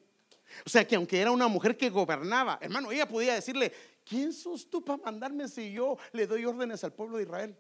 [0.66, 3.72] O sea que aunque era una mujer que gobernaba, hermano, ella podía decirle,
[4.06, 7.58] ¿quién sos tú para mandarme si yo le doy órdenes al pueblo de Israel?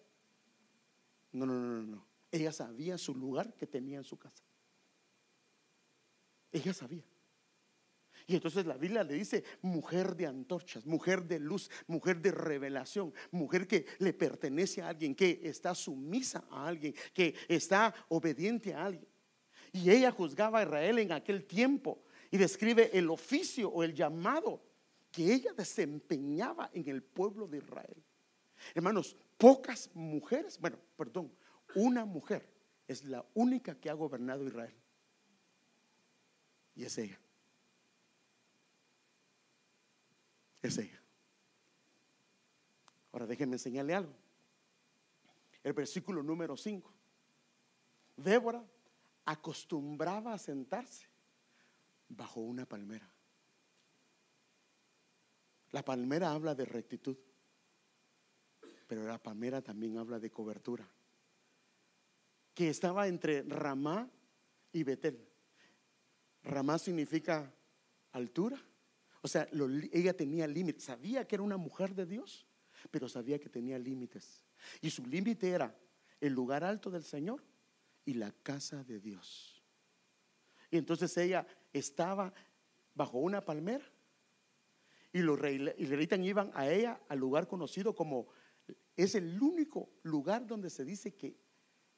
[1.33, 2.12] No, no, no, no.
[2.33, 4.43] Ella sabía su lugar que tenía en su casa.
[6.51, 7.03] Ella sabía.
[8.25, 13.13] Y entonces la Biblia le dice mujer de antorchas, mujer de luz, mujer de revelación,
[13.29, 18.85] mujer que le pertenece a alguien, que está sumisa a alguien, que está obediente a
[18.85, 19.07] alguien.
[19.71, 24.63] Y ella juzgaba a Israel en aquel tiempo y describe el oficio o el llamado
[25.11, 28.03] que ella desempeñaba en el pueblo de Israel.
[28.73, 31.31] Hermanos, pocas mujeres, bueno, perdón,
[31.75, 32.47] una mujer
[32.87, 34.75] es la única que ha gobernado Israel.
[36.75, 37.19] Y es ella.
[40.61, 41.01] Es ella.
[43.11, 44.13] Ahora déjenme enseñarle algo.
[45.63, 46.91] El versículo número 5.
[48.17, 48.63] Débora
[49.25, 51.07] acostumbraba a sentarse
[52.09, 53.09] bajo una palmera.
[55.71, 57.17] La palmera habla de rectitud,
[58.87, 60.87] pero la palmera también habla de cobertura
[62.53, 64.09] que estaba entre Ramá
[64.71, 65.27] y Betel.
[66.43, 67.51] Ramá significa
[68.11, 68.61] altura.
[69.21, 69.47] O sea,
[69.91, 70.83] ella tenía límites.
[70.83, 72.45] Sabía que era una mujer de Dios,
[72.91, 74.43] pero sabía que tenía límites.
[74.81, 75.75] Y su límite era
[76.19, 77.43] el lugar alto del Señor
[78.05, 79.63] y la casa de Dios.
[80.69, 82.33] Y entonces ella estaba
[82.95, 83.85] bajo una palmera
[85.11, 85.39] y los
[85.77, 88.27] israelitas iban a ella al lugar conocido como
[88.95, 91.37] es el único lugar donde se dice que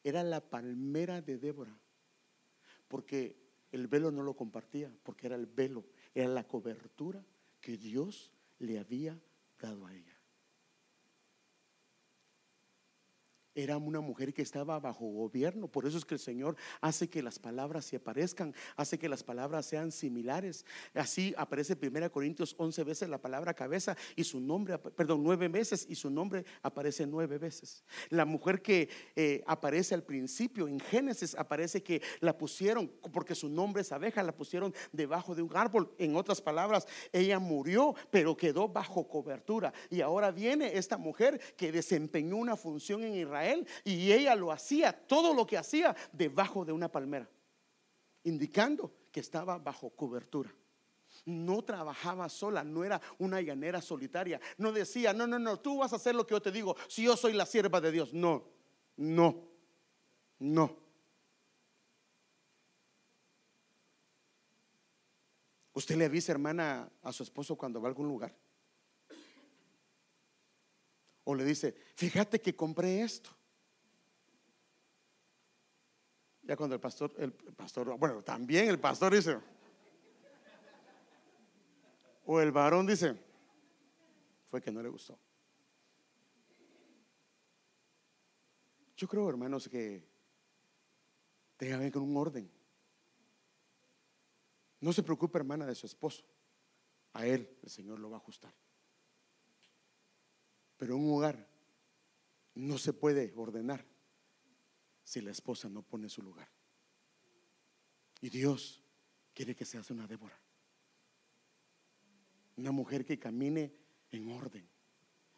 [0.06, 1.76] era la palmera de Débora,
[2.88, 3.36] porque
[3.72, 5.84] el velo no lo compartía, porque era el velo,
[6.14, 7.26] era la cobertura
[7.60, 9.20] que Dios le había
[9.60, 10.14] dado a ella.
[13.58, 17.24] Era una mujer que estaba bajo gobierno, por eso es que el Señor hace que
[17.24, 20.66] las palabras se aparezcan, hace que las palabras sean similares.
[20.93, 25.86] Así aparece 1 Corintios 11 veces la palabra cabeza y su nombre, perdón, nueve veces
[25.88, 27.86] y su nombre aparece nueve veces.
[28.10, 33.47] La mujer que eh, aparece al principio en Génesis aparece que la pusieron, porque su
[33.47, 35.95] nombre es abeja, la pusieron debajo de un árbol.
[35.97, 39.74] En otras palabras, ella murió, pero quedó bajo cobertura.
[39.89, 43.45] Y ahora viene esta mujer que desempeñó una función en Israel
[43.84, 47.30] y ella lo hacía, todo lo que hacía debajo de una palmera,
[48.24, 50.54] indicando que estaba bajo cobertura.
[51.26, 54.39] No trabajaba sola, no era una llanera solitaria.
[54.58, 57.04] No decía, no, no, no, tú vas a hacer lo que yo te digo, si
[57.04, 58.14] yo soy la sierva de Dios.
[58.14, 58.43] No,
[58.98, 59.48] no,
[60.39, 60.78] no.
[65.74, 68.34] ¿Usted le avisa, hermana, a su esposo cuando va a algún lugar?
[71.26, 73.30] O le dice, fíjate que compré esto.
[76.43, 79.38] Ya cuando el pastor, el pastor, bueno, también el pastor dice,
[82.26, 83.15] o el varón dice,
[84.45, 85.19] fue que no le gustó.
[88.95, 90.07] Yo creo, hermanos, que
[91.57, 92.49] tenga que con un orden.
[94.80, 96.23] No se preocupe, hermana, de su esposo.
[97.13, 98.53] A él el Señor lo va a ajustar.
[100.78, 101.47] Pero un hogar
[102.55, 103.86] no se puede ordenar
[105.03, 106.49] si la esposa no pone su lugar.
[108.21, 108.84] Y Dios
[109.34, 110.39] quiere que seas una Débora.
[112.57, 113.73] Una mujer que camine
[114.11, 114.67] en orden,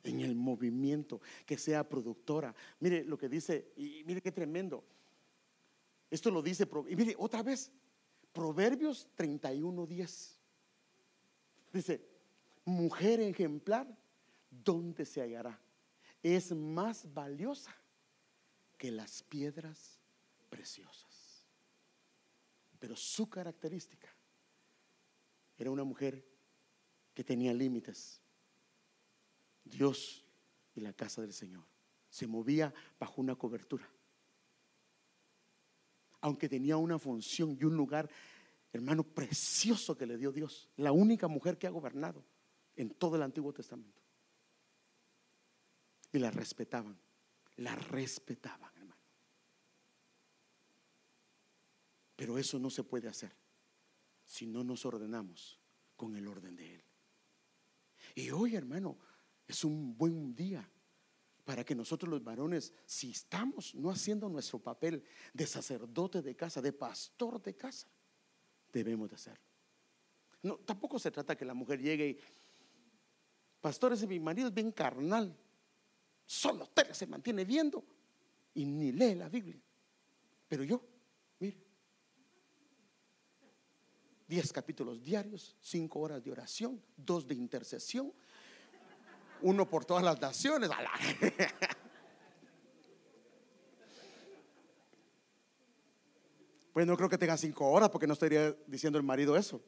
[0.04, 2.56] en el movimiento, que sea productora.
[2.80, 4.86] Mire lo que dice, y mire qué tremendo.
[6.10, 7.72] Esto lo dice, y mire otra vez,
[8.32, 10.38] Proverbios 31:10.
[11.74, 12.08] Dice,
[12.66, 13.88] mujer ejemplar,
[14.50, 15.60] ¿dónde se hallará?
[16.24, 17.76] Es más valiosa
[18.78, 20.00] que las piedras
[20.50, 21.46] preciosas.
[22.80, 24.08] Pero su característica
[25.58, 26.24] era una mujer
[27.14, 28.22] que tenía límites.
[29.64, 30.24] Dios
[30.76, 31.66] y la casa del Señor.
[32.10, 33.90] Se movía bajo una cobertura.
[36.22, 38.10] Aunque tenía una función y un lugar,
[38.72, 40.70] hermano, precioso que le dio Dios.
[40.78, 42.24] La única mujer que ha gobernado
[42.76, 44.02] en todo el Antiguo Testamento.
[46.12, 46.98] Y la respetaban.
[47.58, 49.02] La respetaban, hermano.
[52.16, 53.32] Pero eso no se puede hacer
[54.26, 55.60] si no nos ordenamos
[55.96, 56.84] con el orden de Él.
[58.16, 58.98] Y hoy, hermano,
[59.48, 60.70] es un buen día
[61.46, 65.04] para que nosotros los varones, si estamos no haciendo nuestro papel
[65.34, 67.88] de sacerdote de casa, de pastor de casa,
[68.74, 69.46] debemos de hacerlo.
[70.44, 72.20] No, tampoco se trata que la mujer llegue y,
[73.62, 75.38] pastor, ese mi marido es bien carnal,
[76.28, 77.84] solo tele se mantiene viendo
[78.54, 79.60] y ni lee la Biblia.
[80.48, 80.82] Pero yo,
[81.40, 81.58] mire,
[84.28, 88.14] 10 capítulos diarios, 5 horas de oración, 2 de intercesión,
[89.42, 90.70] uno por todas las naciones.
[96.74, 99.60] Pues no creo que tenga 5 horas porque no estaría diciendo el marido eso.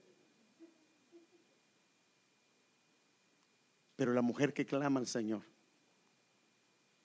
[3.95, 5.41] Pero la mujer que clama al Señor,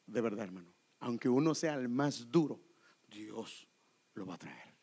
[0.07, 2.61] de verdad, hermano, aunque uno sea el más duro,
[3.09, 3.69] Dios
[4.15, 4.75] lo va a traer.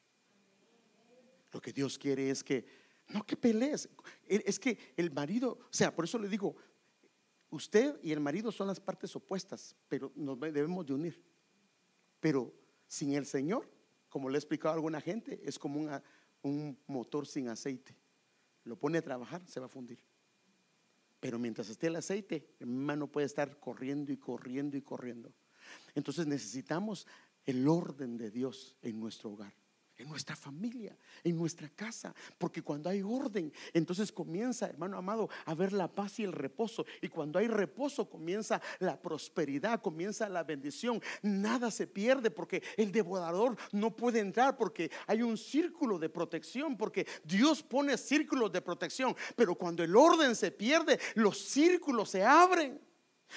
[1.51, 2.65] Lo que Dios quiere es que,
[3.09, 3.89] no que pelees,
[4.28, 6.55] es que el marido, o sea, por eso le digo,
[7.49, 11.24] usted y el marido son las partes opuestas, pero nos debemos de unir.
[12.19, 12.53] Pero
[12.88, 13.69] sin el Señor,
[14.09, 15.89] como le he explicado a alguna gente, es como
[16.41, 17.97] un motor sin aceite.
[18.63, 19.99] Lo pone a trabajar, se va a fundir.
[21.22, 25.32] Pero mientras esté el aceite, hermano puede estar corriendo y corriendo y corriendo.
[25.95, 27.07] Entonces necesitamos
[27.45, 29.53] el orden de Dios en nuestro hogar.
[30.02, 35.54] En nuestra familia, en nuestra casa, porque cuando hay orden, entonces comienza, hermano amado, a
[35.54, 36.86] ver la paz y el reposo.
[37.02, 41.02] Y cuando hay reposo, comienza la prosperidad, comienza la bendición.
[41.22, 46.78] Nada se pierde porque el devorador no puede entrar porque hay un círculo de protección,
[46.78, 49.16] porque Dios pone círculos de protección.
[49.36, 52.80] Pero cuando el orden se pierde, los círculos se abren.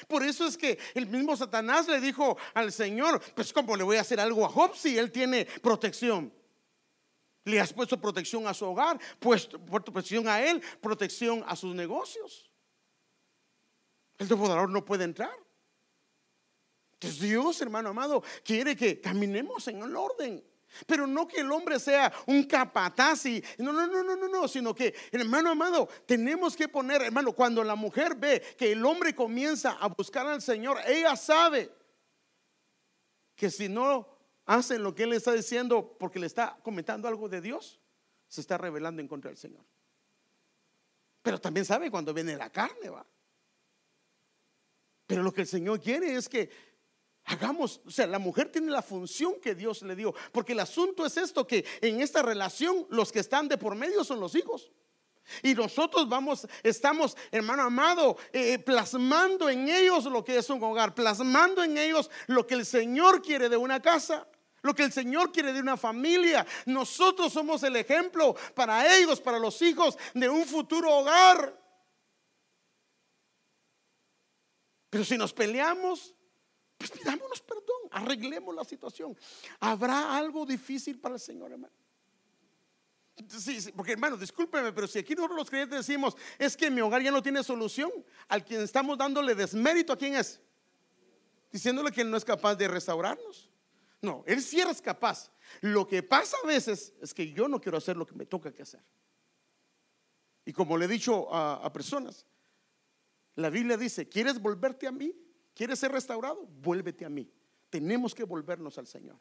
[0.08, 3.96] Por eso es que el mismo Satanás le dijo al Señor, pues ¿cómo le voy
[3.96, 6.32] a hacer algo a Job si él tiene protección?
[7.44, 12.50] Le has puesto protección a su hogar, puesto, protección a él, protección a sus negocios.
[14.18, 15.34] El devorador no puede entrar.
[16.94, 20.42] Entonces Dios, hermano amado, quiere que caminemos en el orden.
[20.86, 24.48] Pero no que el hombre sea un capataz y no, no, no, no, no, no,
[24.48, 29.14] sino que, hermano amado, tenemos que poner, hermano, cuando la mujer ve que el hombre
[29.14, 31.70] comienza a buscar al Señor, ella sabe
[33.36, 34.13] que si no
[34.46, 37.80] hacen lo que él está diciendo porque le está comentando algo de Dios,
[38.28, 39.64] se está rebelando en contra del Señor.
[41.22, 43.06] Pero también sabe cuando viene la carne, va.
[45.06, 46.50] Pero lo que el Señor quiere es que
[47.24, 51.06] hagamos, o sea, la mujer tiene la función que Dios le dio, porque el asunto
[51.06, 54.70] es esto, que en esta relación los que están de por medio son los hijos.
[55.42, 60.94] Y nosotros vamos, estamos, hermano amado, eh, plasmando en ellos lo que es un hogar,
[60.94, 64.28] plasmando en ellos lo que el Señor quiere de una casa
[64.64, 66.44] lo que el Señor quiere de una familia.
[66.64, 71.62] Nosotros somos el ejemplo para ellos, para los hijos de un futuro hogar.
[74.88, 76.14] Pero si nos peleamos,
[76.78, 79.14] pues pidámonos perdón, arreglemos la situación.
[79.60, 81.74] ¿Habrá algo difícil para el Señor, hermano?
[83.76, 87.10] Porque hermano, discúlpeme, pero si aquí nosotros los creyentes decimos, es que mi hogar ya
[87.10, 87.90] no tiene solución,
[88.28, 90.40] al quien estamos dándole desmérito, ¿a quién es?
[91.52, 93.50] Diciéndole que él no es capaz de restaurarnos.
[94.04, 95.30] No, Él sí es capaz.
[95.62, 98.52] Lo que pasa a veces es que yo no quiero hacer lo que me toca
[98.52, 98.82] que hacer.
[100.44, 102.26] Y como le he dicho a, a personas,
[103.36, 105.14] la Biblia dice, ¿quieres volverte a mí?
[105.54, 106.46] ¿Quieres ser restaurado?
[106.46, 107.32] Vuélvete a mí.
[107.70, 109.18] Tenemos que volvernos al Señor.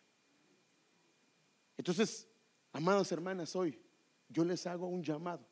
[1.78, 2.28] Entonces,
[2.72, 3.82] amadas hermanas, hoy
[4.28, 5.48] yo les hago un llamado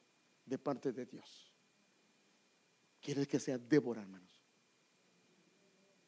[0.45, 1.51] de parte de Dios.
[2.99, 4.29] ¿Quieres que sea Débora, hermanos?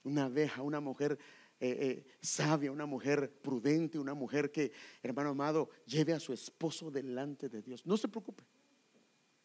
[0.04, 1.18] Una abeja, una mujer
[1.66, 6.91] eh, eh, sabia, una mujer prudente, una mujer que, hermano amado, lleve a su esposo
[6.91, 7.86] delante de Dios.
[7.86, 8.43] No se preocupe.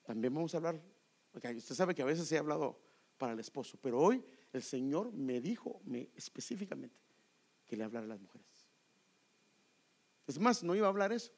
[0.03, 0.83] También vamos a hablar,
[1.31, 2.81] porque usted sabe que a veces he hablado
[3.19, 6.97] para el esposo, pero hoy el Señor me dijo me, específicamente
[7.65, 8.67] que le hablara a las mujeres.
[10.27, 11.33] Es más, no iba a hablar eso.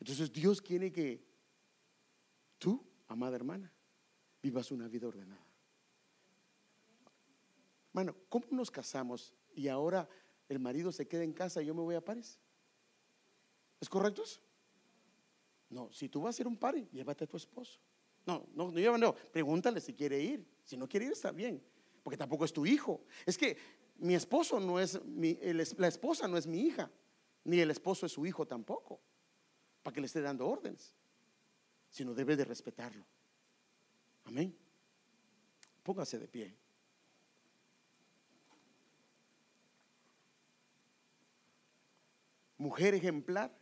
[0.00, 1.24] Entonces Dios quiere que
[2.58, 3.72] tú, amada hermana,
[4.42, 5.51] vivas una vida ordenada.
[7.92, 10.08] Bueno, ¿cómo nos casamos y ahora
[10.48, 12.38] el marido se queda en casa y yo me voy a París?
[13.80, 14.40] ¿Es correcto eso?
[15.68, 17.80] No, si tú vas a a un party, llévate a tu esposo.
[18.26, 20.46] No, no, no, no, pregúntale si quiere ir.
[20.64, 21.62] Si no quiere ir, está bien,
[22.02, 23.04] porque tampoco es tu hijo.
[23.26, 23.56] Es que
[23.96, 25.38] mi esposo no es, mi,
[25.76, 26.90] la esposa no es mi hija,
[27.44, 29.00] ni el esposo es su hijo tampoco,
[29.82, 30.94] para que le esté dando órdenes,
[31.90, 33.04] sino debe de respetarlo.
[34.24, 34.56] Amén.
[35.82, 36.61] Póngase de pie.
[42.62, 43.52] Mujer ejemplar,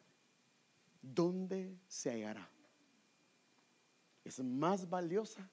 [1.00, 2.48] ¿dónde se hallará?
[4.22, 5.50] Es más valiosa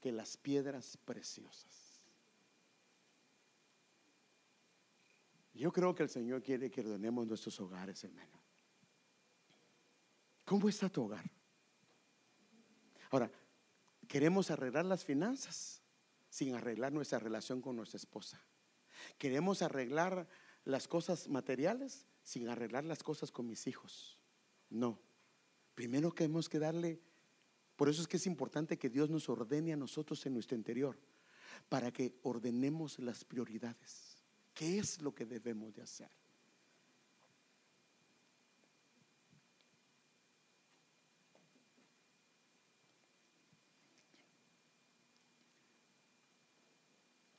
[0.00, 2.00] que las piedras preciosas.
[5.52, 8.40] Yo creo que el Señor quiere que ordenemos nuestros hogares, hermano.
[10.44, 11.28] ¿Cómo está tu hogar?
[13.10, 13.30] Ahora,
[14.06, 15.82] queremos arreglar las finanzas
[16.28, 18.40] sin arreglar nuestra relación con nuestra esposa.
[19.18, 20.28] Queremos arreglar
[20.64, 24.16] las cosas materiales sin arreglar las cosas con mis hijos.
[24.68, 25.00] No.
[25.74, 27.00] Primero que hemos que darle,
[27.74, 30.96] por eso es que es importante que Dios nos ordene a nosotros en nuestro interior,
[31.68, 34.22] para que ordenemos las prioridades.
[34.54, 36.08] ¿Qué es lo que debemos de hacer?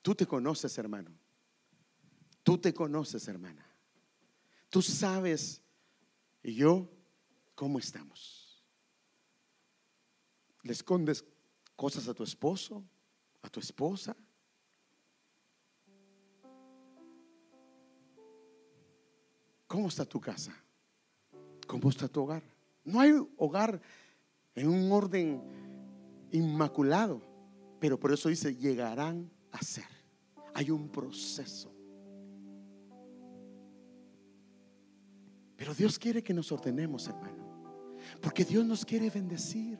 [0.01, 1.17] Tú te conoces, hermano.
[2.43, 3.70] Tú te conoces, hermana.
[4.71, 5.61] Tú sabes,
[6.41, 6.89] y yo,
[7.55, 8.63] cómo estamos.
[10.63, 11.25] ¿Le escondes
[11.75, 12.81] cosas a tu esposo,
[13.41, 14.15] a tu esposa?
[19.67, 20.55] ¿Cómo está tu casa?
[21.67, 22.41] ¿Cómo está tu hogar?
[22.85, 23.81] No hay hogar
[24.55, 25.41] en un orden
[26.31, 27.21] inmaculado,
[27.81, 29.87] pero por eso dice, llegarán a ser.
[30.53, 31.80] Hay un proceso.
[35.61, 37.45] Pero Dios quiere que nos ordenemos, hermano.
[38.19, 39.77] Porque Dios nos quiere bendecir.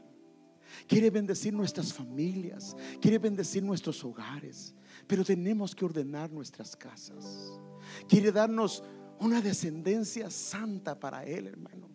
[0.85, 2.75] Quiere bendecir nuestras familias.
[3.01, 4.75] Quiere bendecir nuestros hogares.
[5.07, 7.59] Pero tenemos que ordenar nuestras casas.
[8.07, 8.83] Quiere darnos
[9.19, 11.89] una descendencia santa para Él, hermano.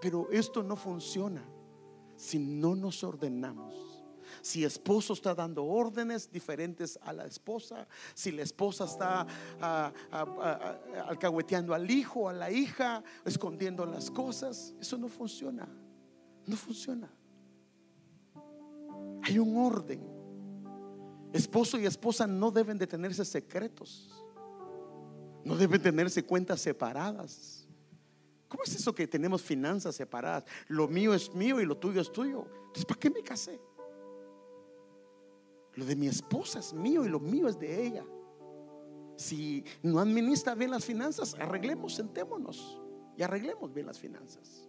[0.00, 1.44] Pero esto no funciona
[2.16, 3.91] si no nos ordenamos.
[4.42, 9.24] Si esposo está dando órdenes diferentes a la esposa, si la esposa está
[9.60, 10.78] ah, ah, ah,
[11.08, 15.68] alcahueteando al hijo, a la hija, escondiendo las cosas, eso no funciona.
[16.44, 17.08] No funciona.
[19.22, 20.02] Hay un orden.
[21.32, 24.10] Esposo y esposa no deben de tenerse secretos.
[25.44, 27.68] No deben tenerse cuentas separadas.
[28.48, 30.44] ¿Cómo es eso que tenemos finanzas separadas?
[30.66, 32.44] Lo mío es mío y lo tuyo es tuyo.
[32.66, 33.60] Entonces, ¿para qué me casé?
[35.74, 38.04] Lo de mi esposa es mío y lo mío es de ella.
[39.16, 42.80] Si no administra bien las finanzas, arreglemos, sentémonos
[43.16, 44.68] y arreglemos bien las finanzas.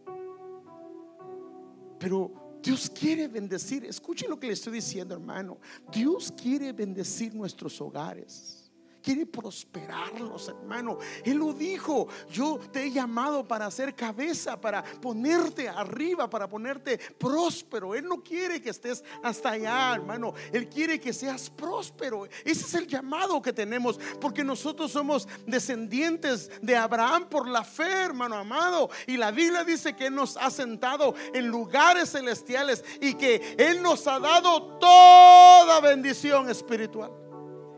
[1.99, 5.57] Pero Dios quiere bendecir, escuche lo que le estoy diciendo, hermano.
[5.91, 8.62] Dios quiere bendecir nuestros hogares
[9.03, 10.97] quiere prosperarlos, hermano.
[11.23, 16.97] Él lo dijo, yo te he llamado para hacer cabeza, para ponerte arriba, para ponerte
[17.17, 17.93] próspero.
[17.93, 20.33] Él no quiere que estés hasta allá, hermano.
[20.53, 22.25] Él quiere que seas próspero.
[22.45, 28.05] Ese es el llamado que tenemos, porque nosotros somos descendientes de Abraham por la fe,
[28.05, 28.89] hermano amado.
[29.05, 33.81] Y la Biblia dice que Él nos ha sentado en lugares celestiales y que Él
[33.81, 37.11] nos ha dado toda bendición espiritual.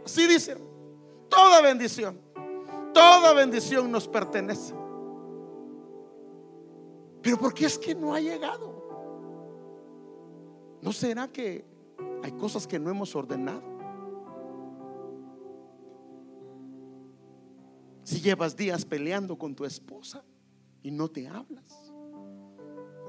[0.05, 0.74] Así dice.
[1.35, 2.19] Toda bendición,
[2.93, 4.73] toda bendición nos pertenece.
[7.21, 8.73] Pero ¿por qué es que no ha llegado?
[10.81, 11.65] ¿No será que
[12.23, 13.63] hay cosas que no hemos ordenado?
[18.03, 20.23] Si llevas días peleando con tu esposa
[20.83, 21.91] y no te hablas,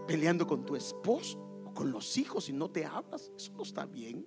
[0.07, 3.85] peleando con tu esposo o con los hijos y no te hablas, eso no está
[3.85, 4.27] bien.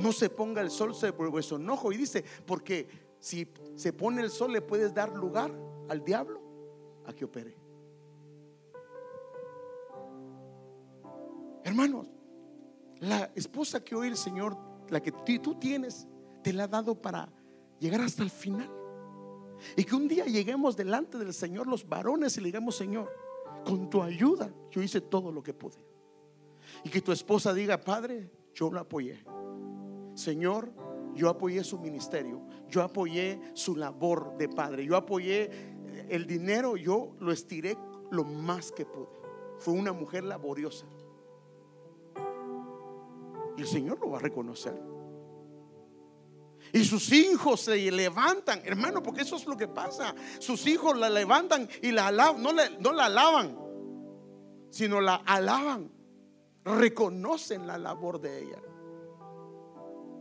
[0.00, 1.92] No se ponga el sol sobre vuestro enojo.
[1.92, 2.88] Y dice, porque
[3.18, 5.52] si se pone el sol le puedes dar lugar
[5.88, 6.40] al diablo
[7.06, 7.56] a que opere.
[11.64, 12.06] Hermanos,
[13.00, 14.56] la esposa que hoy el Señor,
[14.88, 16.06] la que tú tienes,
[16.42, 17.30] te la ha dado para
[17.78, 18.70] llegar hasta el final.
[19.76, 23.12] Y que un día lleguemos delante del Señor los varones y le digamos, Señor,
[23.64, 25.84] con tu ayuda yo hice todo lo que pude.
[26.84, 29.22] Y que tu esposa diga, Padre, yo lo apoyé.
[30.20, 30.72] Señor,
[31.14, 35.50] yo apoyé su ministerio, yo apoyé su labor de padre, yo apoyé
[36.08, 37.76] el dinero, yo lo estiré
[38.10, 39.08] lo más que pude.
[39.58, 40.86] Fue una mujer laboriosa.
[43.56, 44.80] Y el Señor lo va a reconocer.
[46.72, 50.14] Y sus hijos se levantan, hermano, porque eso es lo que pasa.
[50.38, 53.58] Sus hijos la levantan y la alaban, no, no la alaban,
[54.70, 55.90] sino la alaban.
[56.64, 58.62] Reconocen la labor de ella.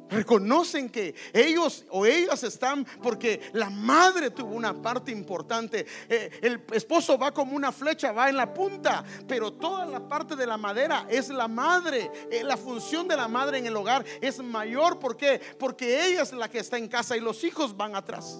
[0.10, 5.86] Reconocen que ellos o ellas están porque la madre tuvo una parte importante.
[6.10, 10.36] Eh, el esposo va como una flecha, va en la punta, pero toda la parte
[10.36, 12.12] de la madera es la madre.
[12.32, 15.00] Eh, la función de la madre en el hogar es mayor.
[15.00, 15.40] ¿Por qué?
[15.58, 18.40] Porque ella es la que está en casa y los hijos van atrás.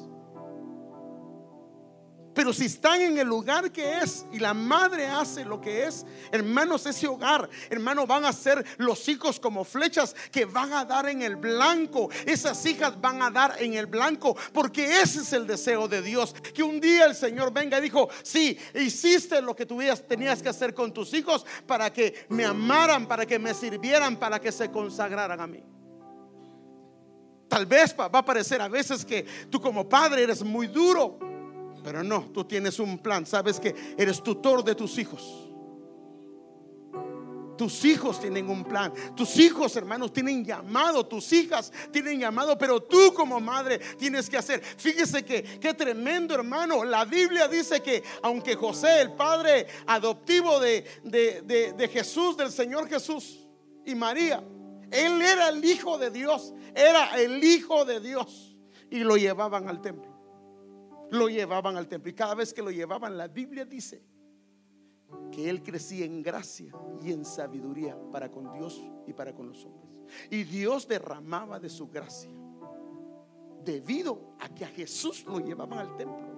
[2.34, 6.06] Pero si están en el lugar que es y la madre hace lo que es,
[6.32, 11.10] hermanos, ese hogar, hermanos, van a ser los hijos como flechas que van a dar
[11.10, 12.10] en el blanco.
[12.26, 16.34] Esas hijas van a dar en el blanco porque ese es el deseo de Dios.
[16.54, 20.50] Que un día el Señor venga y dijo, sí, hiciste lo que tú tenías que
[20.50, 24.70] hacer con tus hijos para que me amaran, para que me sirvieran, para que se
[24.70, 25.64] consagraran a mí.
[27.48, 31.29] Tal vez va a parecer a veces que tú como padre eres muy duro.
[31.90, 33.26] Pero no, tú tienes un plan.
[33.26, 35.50] Sabes que eres tutor de tus hijos.
[37.58, 38.94] Tus hijos tienen un plan.
[39.16, 41.08] Tus hijos, hermanos, tienen llamado.
[41.08, 42.56] Tus hijas tienen llamado.
[42.60, 44.62] Pero tú como madre tienes que hacer.
[44.62, 46.84] Fíjese que qué tremendo, hermano.
[46.84, 52.88] La Biblia dice que aunque José, el padre adoptivo de, de, de Jesús, del Señor
[52.88, 53.48] Jesús
[53.84, 54.44] y María,
[54.92, 56.54] él era el hijo de Dios.
[56.76, 58.56] Era el hijo de Dios.
[58.92, 60.09] Y lo llevaban al templo
[61.12, 62.10] lo llevaban al templo.
[62.10, 64.04] Y cada vez que lo llevaban, la Biblia dice
[65.32, 69.66] que él crecía en gracia y en sabiduría para con Dios y para con los
[69.66, 69.90] hombres.
[70.30, 72.32] Y Dios derramaba de su gracia
[73.64, 76.30] debido a que a Jesús lo llevaban al templo.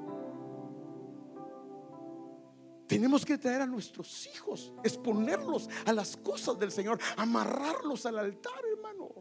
[2.87, 8.61] Tenemos que traer a nuestros hijos, exponerlos a las cosas del Señor, amarrarlos al altar,
[8.69, 9.20] hermano.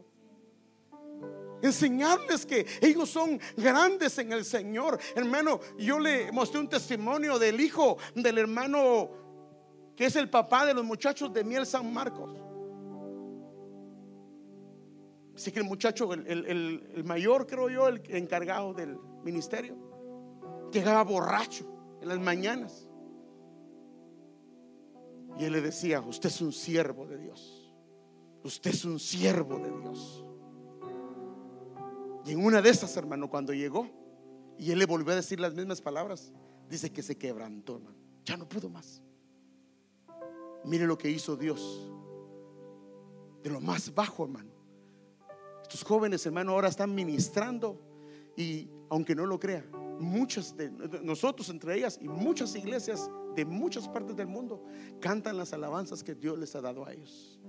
[1.61, 4.99] Enseñarles que ellos son grandes en el Señor.
[5.15, 9.09] Hermano, yo le mostré un testimonio del hijo del hermano
[9.95, 12.31] que es el papá de los muchachos de Miel San Marcos.
[15.35, 19.75] Así que el muchacho, el, mayor creo yo, el encargado del ministerio,
[20.71, 21.65] llegaba borracho
[22.01, 22.87] en las mañanas.
[25.39, 27.73] Y él le decía, usted es un siervo de Dios.
[28.43, 30.25] Usted es un siervo de Dios.
[32.25, 33.89] Y en una de esas, hermano, cuando llegó,
[34.57, 36.31] y él le volvió a decir las mismas palabras,
[36.69, 37.97] dice que se quebrantó, hermano.
[38.25, 39.01] Ya no pudo más.
[40.63, 41.91] Mire lo que hizo Dios.
[43.43, 44.51] De lo más bajo, hermano.
[45.63, 47.81] Estos jóvenes, hermano, ahora están ministrando.
[48.37, 49.65] Y aunque no lo crea,
[49.99, 50.69] muchas de
[51.03, 54.63] nosotros, entre ellas, y muchas iglesias de muchas partes del mundo,
[54.99, 57.39] cantan las alabanzas que Dios les ha dado a ellos.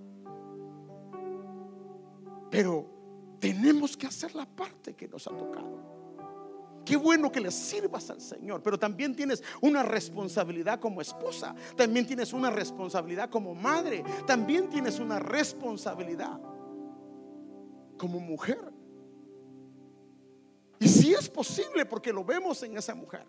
[2.50, 3.01] Pero
[3.42, 5.82] tenemos que hacer la parte que nos ha tocado.
[6.84, 12.06] Qué bueno que le sirvas al Señor, pero también tienes una responsabilidad como esposa, también
[12.06, 16.40] tienes una responsabilidad como madre, también tienes una responsabilidad
[17.98, 18.60] como mujer.
[20.78, 23.26] Y si es posible, porque lo vemos en esa mujer.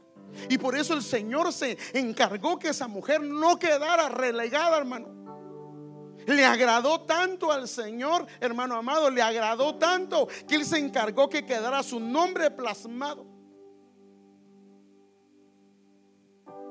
[0.47, 5.22] Y por eso el Señor se encargó que esa mujer no quedara relegada, hermano.
[6.27, 11.45] Le agradó tanto al Señor, hermano amado, le agradó tanto que Él se encargó que
[11.45, 13.25] quedara su nombre plasmado.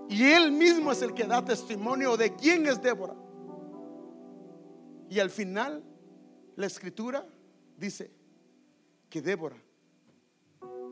[0.08, 3.14] Y Él mismo es el que da testimonio de quién es Débora.
[5.08, 5.82] Y al final,
[6.56, 7.26] la escritura
[7.76, 8.10] dice
[9.08, 9.56] que Débora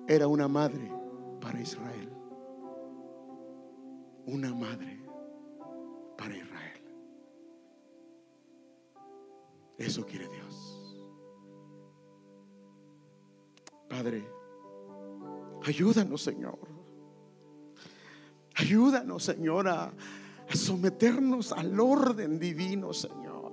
[0.06, 0.90] era una madre
[1.40, 2.12] para Israel.
[4.26, 5.00] Una madre
[6.16, 6.49] para Israel.
[9.80, 10.76] Eso quiere Dios.
[13.88, 14.22] Padre,
[15.64, 16.58] ayúdanos, Señor.
[18.56, 19.90] Ayúdanos, Señor, a,
[20.52, 23.52] someternos al orden divino, Señor.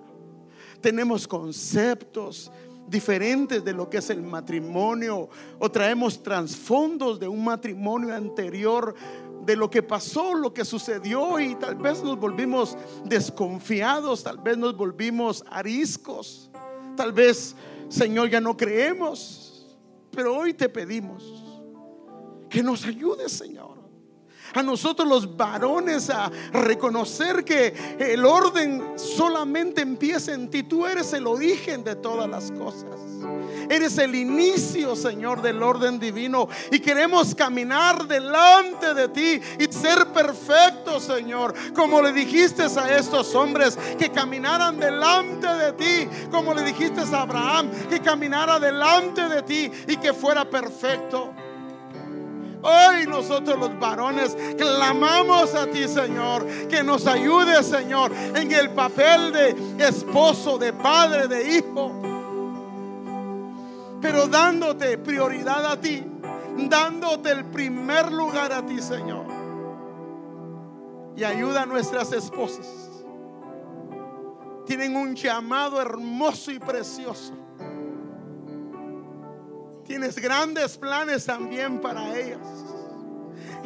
[0.81, 2.51] Tenemos conceptos
[2.89, 5.29] diferentes de lo que es el matrimonio
[5.59, 8.93] o traemos trasfondos de un matrimonio anterior
[9.47, 14.57] de lo que pasó, lo que sucedió y tal vez nos volvimos desconfiados, tal vez
[14.57, 16.51] nos volvimos ariscos,
[16.97, 17.55] tal vez,
[17.87, 19.77] Señor, ya no creemos,
[20.11, 21.23] pero hoy te pedimos
[22.49, 23.76] que nos ayudes, Señor
[24.53, 30.63] a nosotros los varones a reconocer que el orden solamente empieza en ti.
[30.63, 32.85] Tú eres el origen de todas las cosas.
[33.69, 36.47] Eres el inicio, Señor, del orden divino.
[36.71, 41.53] Y queremos caminar delante de ti y ser perfectos, Señor.
[41.73, 46.09] Como le dijiste a estos hombres que caminaran delante de ti.
[46.31, 51.33] Como le dijiste a Abraham que caminara delante de ti y que fuera perfecto.
[52.69, 59.31] Hoy nosotros los varones clamamos a ti, Señor, que nos ayude, Señor, en el papel
[59.31, 61.93] de esposo, de padre, de hijo.
[64.01, 66.03] Pero dándote prioridad a ti,
[66.57, 69.27] dándote el primer lugar a ti, Señor.
[71.15, 72.67] Y ayuda a nuestras esposas.
[74.65, 77.46] Tienen un llamado hermoso y precioso
[79.87, 82.39] Tienes grandes planes también para ellas.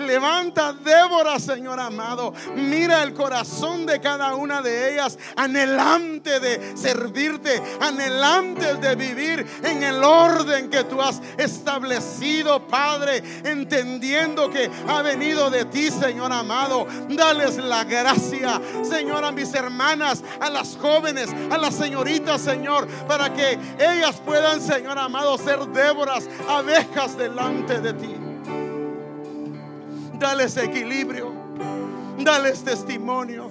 [0.01, 2.33] Levanta Débora, Señor amado.
[2.55, 9.83] Mira el corazón de cada una de ellas, anhelante de servirte, anhelante de vivir en
[9.83, 16.87] el orden que tú has establecido, Padre, entendiendo que ha venido de ti, Señor amado.
[17.09, 23.33] Dales la gracia, Señor, a mis hermanas, a las jóvenes, a las señoritas, Señor, para
[23.33, 28.30] que ellas puedan, Señor amado, ser Déboras, abejas delante de ti.
[30.21, 31.31] Dales equilibrio.
[32.19, 33.49] Dales testimonio.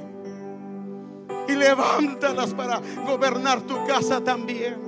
[1.48, 4.78] Y levántalas para gobernar tu casa también.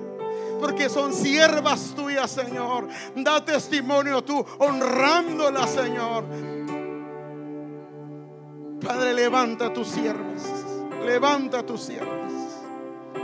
[0.60, 2.86] Porque son siervas tuyas, Señor.
[3.16, 6.24] Da testimonio tú, honrándolas, Señor.
[8.86, 10.44] Padre, levanta tus siervas.
[11.04, 12.32] Levanta tus siervas.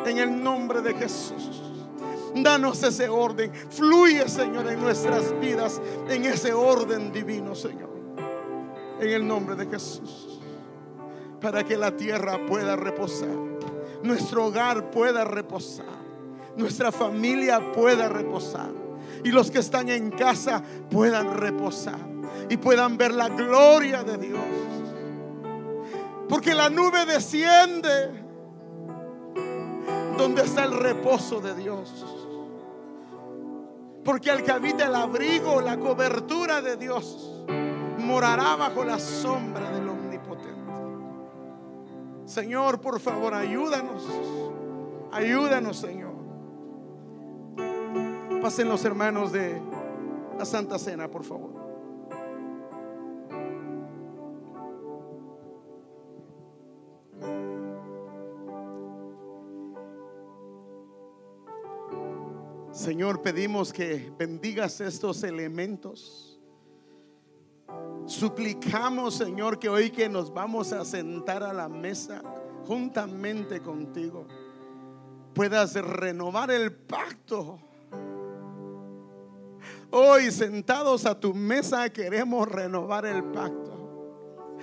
[0.05, 1.62] En el nombre de Jesús.
[2.35, 3.52] Danos ese orden.
[3.70, 5.80] Fluye, Señor, en nuestras vidas.
[6.09, 7.98] En ese orden divino, Señor
[9.01, 10.41] en el nombre de Jesús.
[11.41, 13.37] Para que la tierra pueda reposar,
[14.03, 15.87] nuestro hogar pueda reposar,
[16.57, 18.70] nuestra familia pueda reposar
[19.25, 21.99] y los que están en casa puedan reposar
[22.49, 24.41] y puedan ver la gloria de Dios.
[26.29, 28.25] Porque la nube desciende
[30.16, 32.05] donde está el reposo de Dios.
[34.05, 37.28] Porque el que habita el abrigo, la cobertura de Dios,
[38.09, 40.72] morará bajo la sombra del Omnipotente.
[42.24, 44.02] Señor, por favor, ayúdanos.
[45.12, 46.14] Ayúdanos, Señor.
[48.40, 49.60] Pasen los hermanos de
[50.39, 51.59] la Santa Cena, por favor.
[62.72, 66.28] Señor, pedimos que bendigas estos elementos.
[68.07, 72.23] Suplicamos, Señor, que hoy que nos vamos a sentar a la mesa
[72.66, 74.27] juntamente contigo,
[75.35, 77.59] puedas renovar el pacto.
[79.90, 84.57] Hoy sentados a tu mesa queremos renovar el pacto.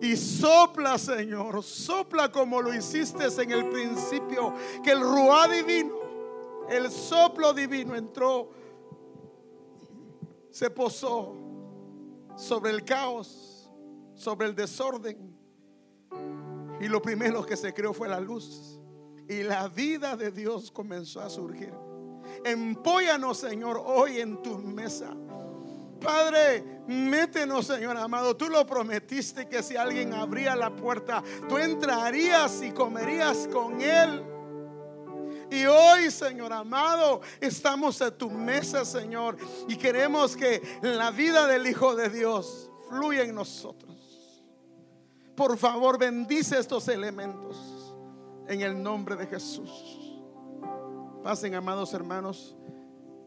[0.00, 4.52] Y sopla, Señor, sopla como lo hiciste en el principio,
[4.82, 6.06] que el ruá divino
[6.68, 8.50] el soplo divino entró,
[10.50, 11.34] se posó
[12.36, 13.70] sobre el caos,
[14.14, 15.36] sobre el desorden.
[16.80, 18.80] Y lo primero que se creó fue la luz.
[19.28, 21.72] Y la vida de Dios comenzó a surgir.
[22.44, 25.16] Empóyanos, Señor, hoy en tu mesa.
[26.00, 28.36] Padre, métenos, Señor amado.
[28.36, 34.22] Tú lo prometiste que si alguien abría la puerta, tú entrarías y comerías con él.
[35.50, 39.36] Y hoy, Señor amado, estamos a tu mesa, Señor,
[39.68, 43.96] y queremos que la vida del Hijo de Dios fluya en nosotros.
[45.36, 47.94] Por favor, bendice estos elementos
[48.48, 49.70] en el nombre de Jesús.
[51.22, 52.56] Pasen, amados hermanos.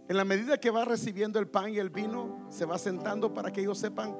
[0.07, 3.53] En la medida que va recibiendo el pan y el vino, se va sentando para
[3.53, 4.17] que ellos sepan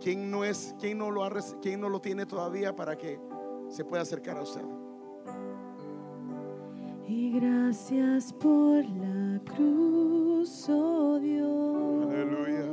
[0.00, 1.30] quién no es, quién no lo ha,
[1.62, 3.20] quién no lo tiene todavía para que
[3.68, 4.64] se pueda acercar a usted.
[7.10, 12.06] Y gracias por la cruz, oh Dios.
[12.06, 12.66] Aleluya.